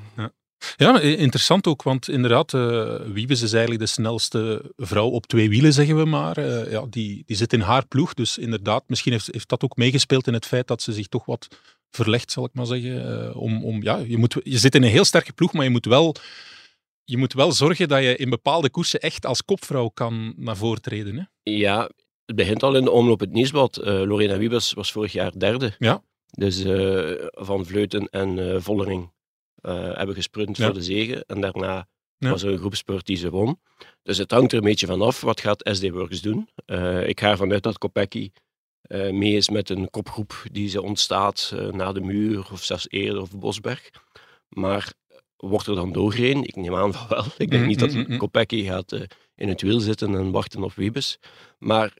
[0.77, 5.49] Ja, maar interessant ook, want inderdaad, eh Wiebes is eigenlijk de snelste vrouw op twee
[5.49, 6.37] wielen, zeggen we maar.
[6.37, 9.75] Eh, ja, die, die zit in haar ploeg, dus inderdaad, misschien heeft, heeft dat ook
[9.75, 11.47] meegespeeld in het feit dat ze zich toch wat
[11.89, 13.27] verlegt, zal ik maar zeggen.
[13.29, 15.69] Eh, om, om, ja, je, moet, je zit in een heel sterke ploeg, maar je
[15.69, 16.15] moet wel...
[17.05, 20.81] Je moet wel zorgen dat je in bepaalde koersen echt als kopvrouw kan naar voren
[20.81, 21.15] treden.
[21.17, 21.51] Hè?
[21.51, 21.89] Ja,
[22.25, 23.77] het begint al in de omloop het nieuwsblad.
[23.77, 25.75] Eh, Lorena Wiebes was vorig jaar derde.
[25.77, 26.03] Ja.
[26.31, 29.11] Dus eh, Van Vleuten en eh, Vollering
[29.61, 30.65] hebben gesprint Ja.
[30.65, 31.23] voor de zegen.
[31.25, 31.87] En daarna
[32.17, 32.29] Ja.
[32.29, 33.59] was er een groepspurt die ze won.
[34.03, 35.21] Dus het hangt er een beetje van af.
[35.21, 36.49] Wat gaat SD Works doen?
[37.05, 38.31] Ik ga ervan uit dat Kopecky
[38.89, 43.37] mee is met een kopgroep die ze ontstaat na de muur of zelfs eerder of
[43.39, 43.89] Bosberg.
[44.49, 44.93] Maar
[45.49, 46.43] wordt er dan doorgereden?
[46.43, 47.25] Ik neem aan van wel.
[47.37, 48.17] Ik denk Mm, niet dat mm, mm.
[48.17, 49.01] Kopecky gaat eh,
[49.35, 51.19] in het wiel zitten en wachten op Wiebes.
[51.59, 51.93] Maar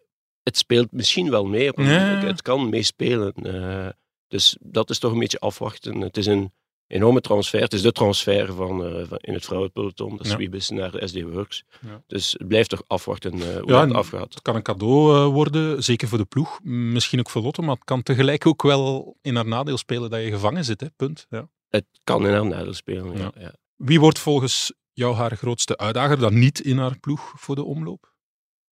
[0.43, 1.69] het speelt misschien wel mee.
[1.69, 1.85] Op Ja.
[2.25, 3.33] Het kan meespelen.
[3.33, 3.87] Eh,
[4.27, 6.01] dus dat is toch een beetje afwachten.
[6.01, 6.51] Het is een
[6.87, 7.61] enorme transfer.
[7.61, 10.09] Het is de transfer van, eh, van in het vrouwenpeloton.
[10.09, 10.37] Dat is Ja.
[10.37, 11.63] Wiebes naar de SD Works.
[11.81, 12.03] Ja.
[12.07, 14.33] Dus het blijft toch afwachten hoe Ja, en afgaat.
[14.33, 16.59] Het kan een cadeau worden, zeker voor de ploeg.
[16.63, 20.21] Misschien ook voor Lotte, maar het kan tegelijk ook wel in haar nadeel spelen dat
[20.21, 20.81] je gevangen zit.
[20.81, 20.87] Hè?
[20.95, 21.25] Punt.
[21.29, 21.49] Ja.
[21.75, 23.17] Het kan in haar nadeel spelen.
[23.17, 23.31] Ja.
[23.37, 23.53] Ja.
[23.75, 28.11] Wie wordt volgens jou haar grootste uitdager dan niet in haar ploeg voor de omloop?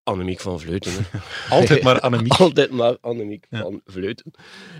[0.04, 1.06] Annemiek van Vleuten.
[1.50, 2.34] Altijd maar Annemiek.
[2.48, 3.62] Altijd maar Annemiek Ja.
[3.62, 4.32] van Vleuten.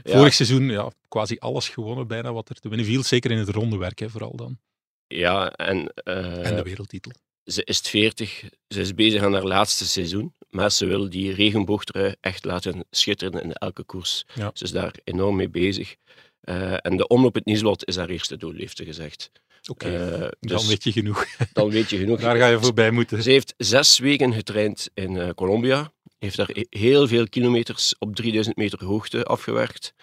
[0.04, 0.18] Ja.
[0.18, 3.04] Vorig seizoen ja, quasi alles gewonnen, bijna wat er te winnen viel.
[3.04, 4.60] Zeker in het rondewerk, hè, vooral dan.
[5.08, 5.94] Ja, en...
[5.94, 7.12] eh, En de wereldtitel.
[7.44, 12.16] Ze is 40, ze is bezig aan haar laatste seizoen, maar ze wil die regenboogtrui
[12.20, 14.26] echt laten schitteren in elke koers.
[14.34, 14.52] Ja.
[14.54, 15.96] Ze is daar enorm mee bezig.
[16.42, 19.32] Eh, en de omloop het Nieuwsblad is haar eerste doel, heeft ze gezegd.
[19.70, 21.26] Oké, Eh, dan dus weet je genoeg.
[21.54, 22.20] Dan weet je genoeg.
[22.20, 23.24] Daar ga je voorbij moeten.
[23.24, 25.92] Ze heeft zes weken getraind in eh, Colombia.
[26.18, 29.94] Heeft daar he- heel veel kilometers op 3000 meter hoogte afgewerkt.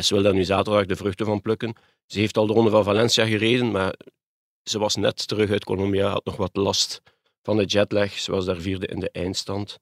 [0.00, 1.74] Ze wil daar nu zaterdag de vruchten van plukken.
[2.06, 3.94] Ze heeft al de ronde van Valencia gereden, maar
[4.62, 7.00] ze was net terug uit Colombia, had nog wat last
[7.42, 8.12] van de jetlag.
[8.18, 9.78] Ze was daar vierde in de eindstand.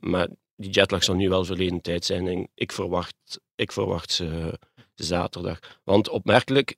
[0.00, 4.58] Maar die jetlag zal nu wel verleden tijd zijn en ik verwacht, ik verwacht ze
[4.94, 5.58] zaterdag.
[5.84, 6.76] Want opmerkelijk,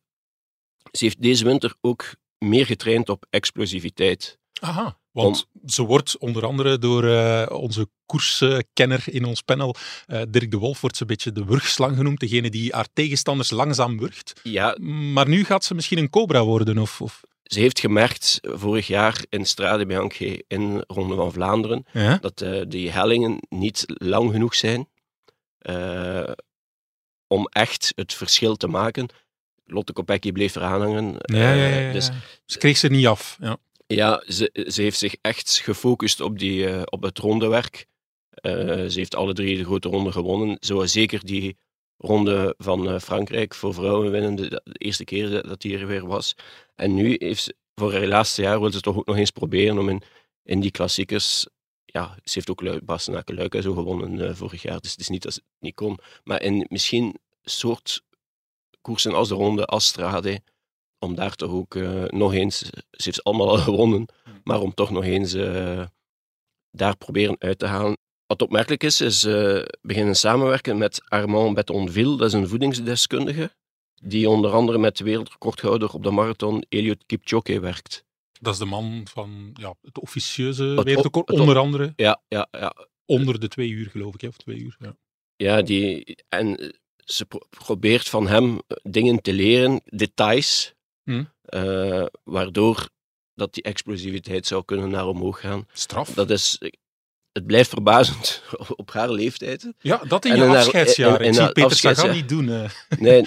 [0.93, 4.39] ze heeft deze winter ook meer getraind op explosiviteit.
[4.61, 9.75] Aha, want ze wordt onder andere door eh, onze koerskenner in ons panel,
[10.07, 12.21] eh, Dirk de Wolf, wordt ze een beetje de wurgslang genoemd.
[12.21, 14.41] Degene die haar tegenstanders langzaam wurgt.
[14.43, 14.77] Ja,
[15.13, 17.01] Maar nu gaat ze misschien een cobra worden, of...
[17.01, 17.21] of...
[17.43, 22.17] ze heeft gemerkt vorig jaar in Strade Bianche in Ronde van Vlaanderen Ja?
[22.17, 24.89] dat eh, die hellingen niet lang genoeg zijn
[27.33, 29.09] om echt het verschil te maken.
[29.67, 31.15] Lotte Kopecky bleef eraan hangen.
[31.19, 31.93] Ja, ja, eh, ja, ja.
[31.93, 32.11] dus
[32.45, 33.37] Ze kreeg ze niet af.
[33.41, 33.57] Ja.
[33.87, 37.87] ja, ze, ze heeft zich echt gefocust op, die, eh, op het rondewerk.
[38.31, 38.53] Eh,
[38.87, 40.57] ze heeft alle drie de grote ronden gewonnen.
[40.61, 41.57] Wou zeker die
[41.97, 46.07] ronde van Frankrijk voor vrouwen winnen, de, de eerste keer dat- dat die er weer
[46.07, 46.35] was.
[46.75, 49.79] En nu heeft ze, voor haar laatste jaar wil ze toch ook nog eens proberen
[49.79, 50.03] om in,
[50.43, 51.47] in die klassiekers...
[51.93, 55.09] Ja, ze heeft ook Bastenaken Luik en zo gewonnen eh, vorig jaar, dus het is
[55.09, 55.99] niet dat ze het niet kon.
[56.25, 58.03] Maar in misschien soort
[58.81, 60.41] koersen als de ronde Astrade,
[60.99, 64.07] om daar toch ook eh, nog eens, ze heeft ze allemaal al gewonnen,
[64.45, 65.85] maar om toch nog eens eh,
[66.71, 67.99] daar proberen uit te halen.
[68.27, 73.55] Wat opmerkelijk is, is eh beginnen samenwerken met Armand Betonville, dat is een voedingsdeskundige,
[74.03, 78.05] die onder andere met de wereldrecordhouder op de marathon Eliud Kipchoge werkt.
[78.43, 81.93] Dat is de man van ja, het officieuze wereldrecord, onder andere.
[81.97, 82.75] Ja, ja, ja.
[83.07, 84.77] Onder de twee uur, geloof ik, hè, of twee uur.
[84.79, 84.97] Ja.
[85.37, 86.75] Ja, die, en
[87.05, 91.25] ze pro- probeert van hem eh, dingen te leren, details, Hm.
[91.43, 92.89] eh, waardoor
[93.35, 95.67] dat die explosiviteit zou kunnen naar omhoog gaan.
[95.73, 96.11] Straf.
[96.15, 96.57] Dat is,
[97.33, 98.43] het blijft verbazend
[98.77, 99.73] op haar leeftijd.
[99.79, 101.21] Ja, dat in En je haar- afscheidsjaar.
[101.21, 102.49] in- in Ik zie Peter Sagan niet doen.
[102.51, 102.71] eh.
[102.99, 103.23] Nee,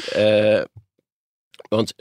[1.70, 1.94] want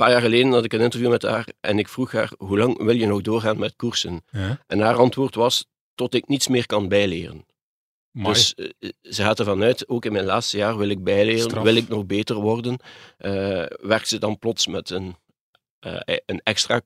[0.00, 2.82] paar jaar geleden had ik een interview met haar en ik vroeg haar, hoe lang
[2.82, 4.22] wil je nog doorgaan met koersen?
[4.30, 4.64] Ja.
[4.66, 7.46] En haar antwoord was, tot ik niets meer kan bijleren.
[8.12, 11.62] Dus eh, ze gaat ervan uit, ook in mijn laatste jaar wil ik bijleren, Straf.
[11.62, 12.78] wil ik nog beter worden.
[13.16, 15.16] Eh werkt ze dan plots met een,
[15.78, 16.80] eh, een extra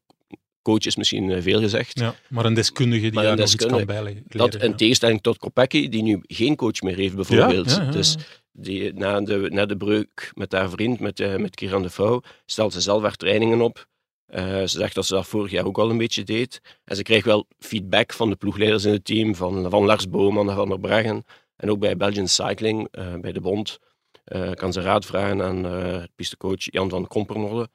[0.64, 1.98] coach, is misschien eh, veel gezegd.
[1.98, 4.24] Ja, maar een deskundige die daar nog iets kan bijleren.
[4.28, 7.70] Dat in tegenstelling tot Kopecky, die nu geen coach meer heeft, bijvoorbeeld.
[7.70, 7.90] Ja.
[7.90, 8.16] Dus
[8.52, 12.22] die, na, de, na de breuk met haar vriend, met, eh met Kieran de Vouw,
[12.46, 13.86] stelt ze zelf haar trainingen op.
[14.26, 16.60] Eh, ze zegt dat ze dat vorig jaar ook al een beetje deed.
[16.84, 20.50] En ze krijgt wel feedback van de ploegleiders in het team, van, van Lars Boman
[20.50, 21.22] en Van der.
[21.56, 22.90] En ook bij Belgian Cycling,
[23.20, 23.78] bij de bond,
[24.54, 27.68] kan ze raad vragen aan pistecoach Jan van Kompernolle.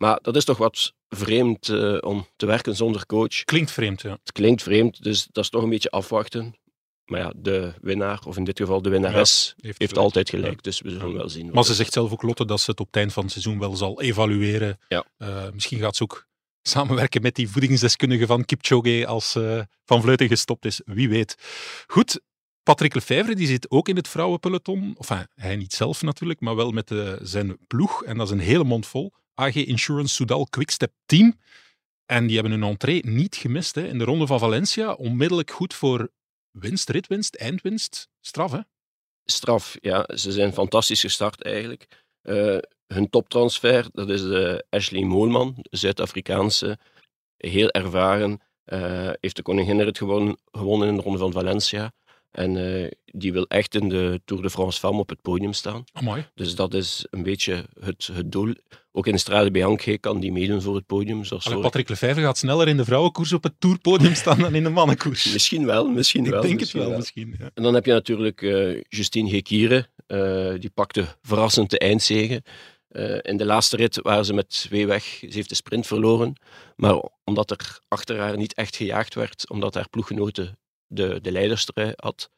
[0.00, 3.44] Maar dat is toch wat vreemd eh, om te werken zonder coach.
[3.44, 4.10] Klinkt vreemd, ja.
[4.10, 6.54] Het klinkt vreemd, dus dat is toch een beetje afwachten.
[7.04, 9.96] Maar ja, de winnaar, of in dit geval de winnares, Ja, heeft heeft, gelijk.
[10.06, 10.54] altijd gelijk.
[10.54, 10.60] Ja.
[10.60, 11.50] Dus we zullen wel zien.
[11.52, 13.58] Maar ze zegt zelf ook, Lotte, dat ze het op het eind van het seizoen
[13.58, 14.78] wel zal evalueren.
[14.88, 16.26] Eh, misschien gaat ze ook
[16.62, 20.80] samenwerken met die voedingsdeskundige van Kipchoge als eh, Van Vleuten gestopt is.
[20.84, 21.36] Wie weet.
[21.86, 22.20] Goed,
[22.62, 24.94] Patrick Lefevre die zit ook in het vrouwenpeloton.
[24.96, 26.92] Of hij niet zelf natuurlijk, maar wel met
[27.22, 28.04] zijn ploeg.
[28.04, 29.12] En dat is een hele mond vol.
[29.34, 31.38] AG Insurance Soudal Quickstep Team.
[32.06, 34.92] En die hebben hun entree niet gemist hè, in de ronde van Valencia.
[34.92, 36.10] Onmiddellijk goed voor
[36.50, 38.08] winst, ritwinst, eindwinst.
[38.20, 38.60] Straf, hè?
[39.24, 40.08] Straf, ja.
[40.14, 41.86] Ze zijn fantastisch gestart eigenlijk.
[42.22, 46.78] Eh, hun toptransfer, dat is de Ashley Moolman, Zuid-Afrikaanse,
[47.36, 48.40] heel ervaren.
[48.64, 51.92] eh, heeft de koninginrit gewonnen, gewonnen in de ronde van Valencia.
[52.30, 55.84] En eh, die wil echt in de Tour de France Femme op het podium staan.
[55.92, 56.26] Amai.
[56.34, 58.54] Dus dat is een beetje het, het doel.
[58.92, 61.24] Ook in de Strade Bianche kan die meedoen voor het podium.
[61.24, 64.62] Zoals Allee, Patrick Lefevre gaat sneller in de vrouwenkoers op het tourpodium staan dan in
[64.62, 65.24] de mannenkoers.
[65.32, 66.42] Misschien wel, misschien Ik wel.
[66.42, 67.50] denk het wel, misschien, ja.
[67.54, 69.88] En dan heb je natuurlijk eh, Justine Gekire.
[70.06, 72.42] eh, die pakte verrassend de eindzege.
[72.88, 75.02] Eh, in de laatste rit waren ze met twee weg.
[75.04, 76.32] Ze heeft de sprint verloren.
[76.76, 82.30] Maar omdat er achter haar niet echt gejaagd werd, omdat haar ploeggenote de, de had,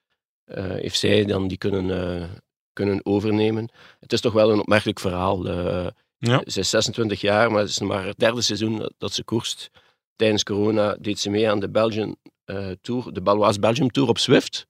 [0.55, 2.29] heeft zij dan die kunnen,
[2.73, 3.69] kunnen overnemen.
[4.01, 5.43] Het is toch wel een opmerkelijk verhaal.
[6.31, 6.43] Ja.
[6.47, 9.71] Ze is 26 jaar, maar het is maar het derde seizoen dat- ze koerst.
[10.17, 14.19] Tijdens corona deed ze mee aan de Belgian eh, Tour, de Baloise Belgium Tour op
[14.19, 14.67] Zwift.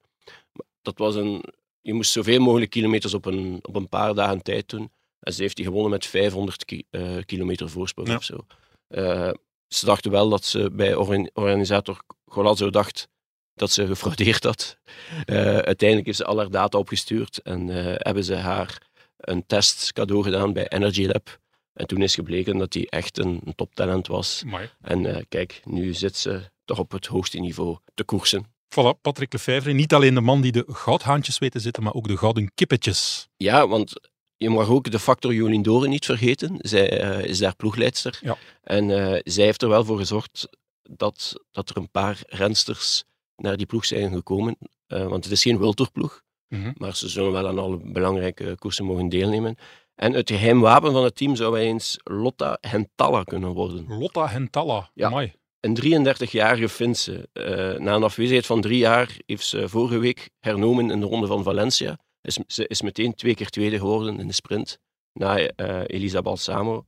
[0.81, 1.43] Dat was een,
[1.81, 4.91] je moest zoveel mogelijk kilometers op een, op een paar dagen tijd doen.
[5.19, 8.15] En ze heeft die gewonnen met 500 ki- eh, kilometer voorsprong Ja.
[8.15, 8.45] of zo.
[8.87, 9.31] Eh,
[9.67, 13.07] ze dachten wel dat ze bij organ- organisator Golazzo dacht
[13.53, 14.77] dat ze gefraudeerd had.
[15.25, 18.81] Uiteindelijk heeft ze al haar data opgestuurd en hebben ze haar
[19.17, 21.41] een test cadeau gedaan bij Energy Lab.
[21.73, 24.41] En toen is gebleken dat hij echt een, een toptalent was.
[24.45, 24.69] Amai.
[24.81, 28.45] En eh, kijk, nu zit ze toch op het hoogste niveau te koersen.
[28.45, 29.71] Voilà, Patrick Lefevre.
[29.73, 33.27] Niet alleen de man die de goudhaantjes weet te zitten, maar ook de gouden kippetjes.
[33.37, 33.93] Ja, want
[34.37, 36.55] je mag ook de factor Jolien Doren niet vergeten.
[36.59, 38.19] Zij eh, is daar ploegleidster.
[38.21, 38.37] Ja.
[38.63, 40.47] En eh, zij heeft er wel voor gezorgd
[40.81, 43.03] dat, dat er een paar rensters
[43.35, 44.57] naar die ploeg zijn gekomen.
[44.87, 46.71] Want het is geen wildtourploeg, Mhm.
[46.77, 49.55] maar ze zullen wel aan alle belangrijke koersen mogen deelnemen.
[49.95, 53.85] En het geheim wapen van het team zou wel eens Lotta Hentalla kunnen worden.
[53.87, 54.89] Lotta Hentalla.
[54.93, 55.29] Ja.
[55.59, 57.29] Een 33-jarige Finse.
[57.33, 61.27] Eh, na een afwezigheid van drie jaar heeft ze vorige week hernomen in de ronde
[61.27, 61.99] van Valencia.
[62.21, 64.79] Is, ze is meteen twee keer tweede geworden in de sprint,
[65.13, 66.85] na eh, Elisa Balsamo.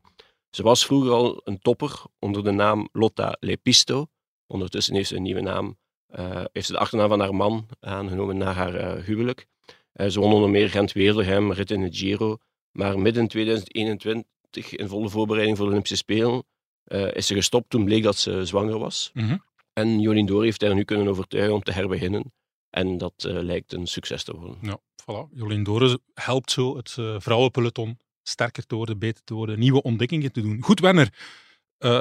[0.49, 4.08] Ze was vroeger al een topper onder de naam Lotta Lepisto.
[4.47, 5.78] Ondertussen heeft ze een nieuwe naam.
[6.08, 9.45] eh, heeft ze de achternaam van haar man aangenomen na haar huwelijk.
[10.08, 12.38] Ze won onder meer Gent-Weerlegem, rit in het Giro.
[12.76, 16.45] Maar midden 2021, in volle voorbereiding voor de Olympische Spelen,
[16.84, 17.69] eh, is ze gestopt.
[17.69, 19.11] Toen bleek dat ze zwanger was.
[19.13, 19.38] Mhm.
[19.73, 22.34] En Jolien Door heeft haar nu kunnen overtuigen om te herbeginnen.
[22.69, 24.57] En dat eh, lijkt een succes te worden.
[24.61, 25.34] Ja, voilà.
[25.34, 30.32] Jolien Doren helpt zo het eh, vrouwenpeloton sterker te worden, beter te worden, nieuwe ontdekkingen
[30.32, 30.61] te doen.
[30.61, 31.13] Goed, Werner.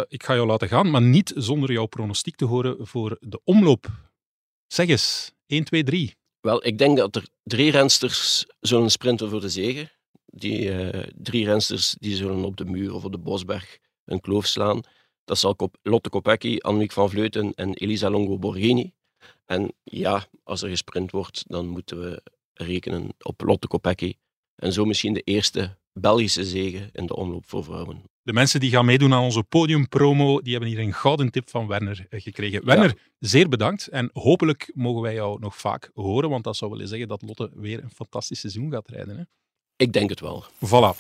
[0.09, 3.87] ik ga jou laten gaan, maar niet zonder jouw pronostiek te horen voor de omloop.
[4.67, 6.15] Zeg eens, 1, 2, 3.
[6.41, 9.91] Wel, ik denk dat er drie rensters zullen sprinten voor de zege.
[10.37, 14.47] Die eh, drie rensters die zullen op de muur of op de Bosberg een kloof
[14.47, 14.81] slaan.
[15.25, 18.93] Dat zal Lotte Kopecky, Annemiek van Vleuten en Elisa Longo Borghini.
[19.45, 22.23] En ja, als er gesprint wordt, dan moeten we
[22.55, 24.15] rekenen op Lotte Kopecky.
[24.55, 28.03] En zo misschien de eerste Belgische zege in de omloop voor vrouwen.
[28.23, 31.67] De mensen die gaan meedoen aan onze podiumpromo, die hebben hier een gouden tip van
[31.67, 32.65] Werner eh, gekregen.
[32.65, 33.87] Werner, zeer bedankt.
[33.87, 37.51] En hopelijk mogen wij jou nog vaak horen, want dat zou willen zeggen dat Lotte
[37.55, 39.17] weer een fantastisch seizoen gaat rijden.
[39.17, 39.23] Hè?
[39.77, 40.45] Ik denk het wel.
[40.67, 40.95] Voilà.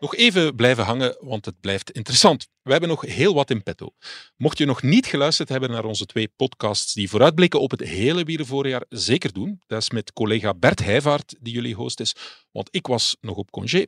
[0.00, 2.48] Even blijven hangen, want het blijft interessant.
[2.62, 3.90] We hebben nog heel wat in petto.
[4.36, 8.24] Mocht je nog niet geluisterd hebben naar onze twee podcasts die vooruitblikken op het hele
[8.24, 9.60] wielervoorjaar, zeker doen.
[9.66, 12.14] Dat is met collega Bert Heijvaart, die jullie host is,
[12.52, 13.86] want ik was nog op congé.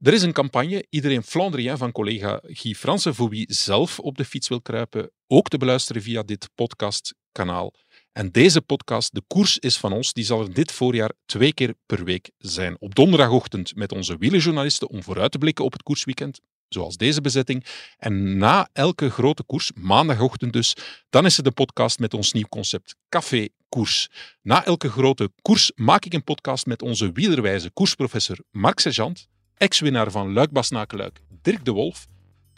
[0.00, 4.24] Er is een campagne, Iedereen Flandrien, van collega Guy Fransen, voor wie zelf op de
[4.24, 7.72] fiets wil kruipen, ook te beluisteren via dit podcastkanaal.
[8.12, 11.74] En deze podcast, De Koers is van ons, die zal er dit voorjaar twee keer
[11.86, 12.76] per week zijn.
[12.78, 17.64] Op donderdagochtend met onze wielerjournalisten om vooruit te blikken op het koersweekend, zoals deze bezetting.
[17.98, 20.76] En na elke grote koers, maandagochtend dus,
[21.10, 24.08] dan is er de podcast met ons nieuw concept Café Koers.
[24.42, 30.10] Na elke grote koers maak ik een podcast met onze wielerwijze koersprofessor Mark Sergeant, ex-winnaar
[30.10, 32.06] van Luik Basnakeluik Dirk de Wolf,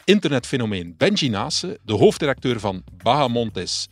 [0.03, 3.87] internetfenomeen Benji Nase, de hoofdredacteur van Bahamontes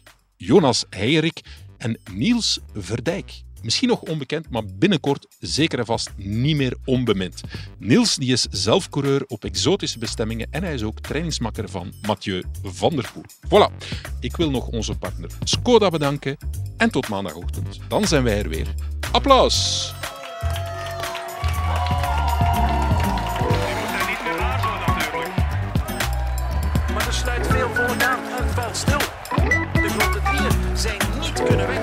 [0.46, 1.42] Jonas Heijerik
[1.78, 3.42] en Niels Verdijk.
[3.62, 7.42] Misschien nog onbekend, maar binnenkort zeker en vast niet meer onbemind.
[7.78, 12.44] Niels die is zelf coureur op exotische bestemmingen en hij is ook trainingsmakker van Mathieu
[12.64, 13.24] van der Poel.
[13.46, 13.88] Voilà,
[14.20, 16.38] ik wil nog onze partner Skoda bedanken
[16.78, 17.80] en tot maandagochtend.
[17.88, 18.68] Dan zijn wij er weer.
[19.12, 19.94] Applaus!
[30.76, 31.83] zijn niet kunnen weg.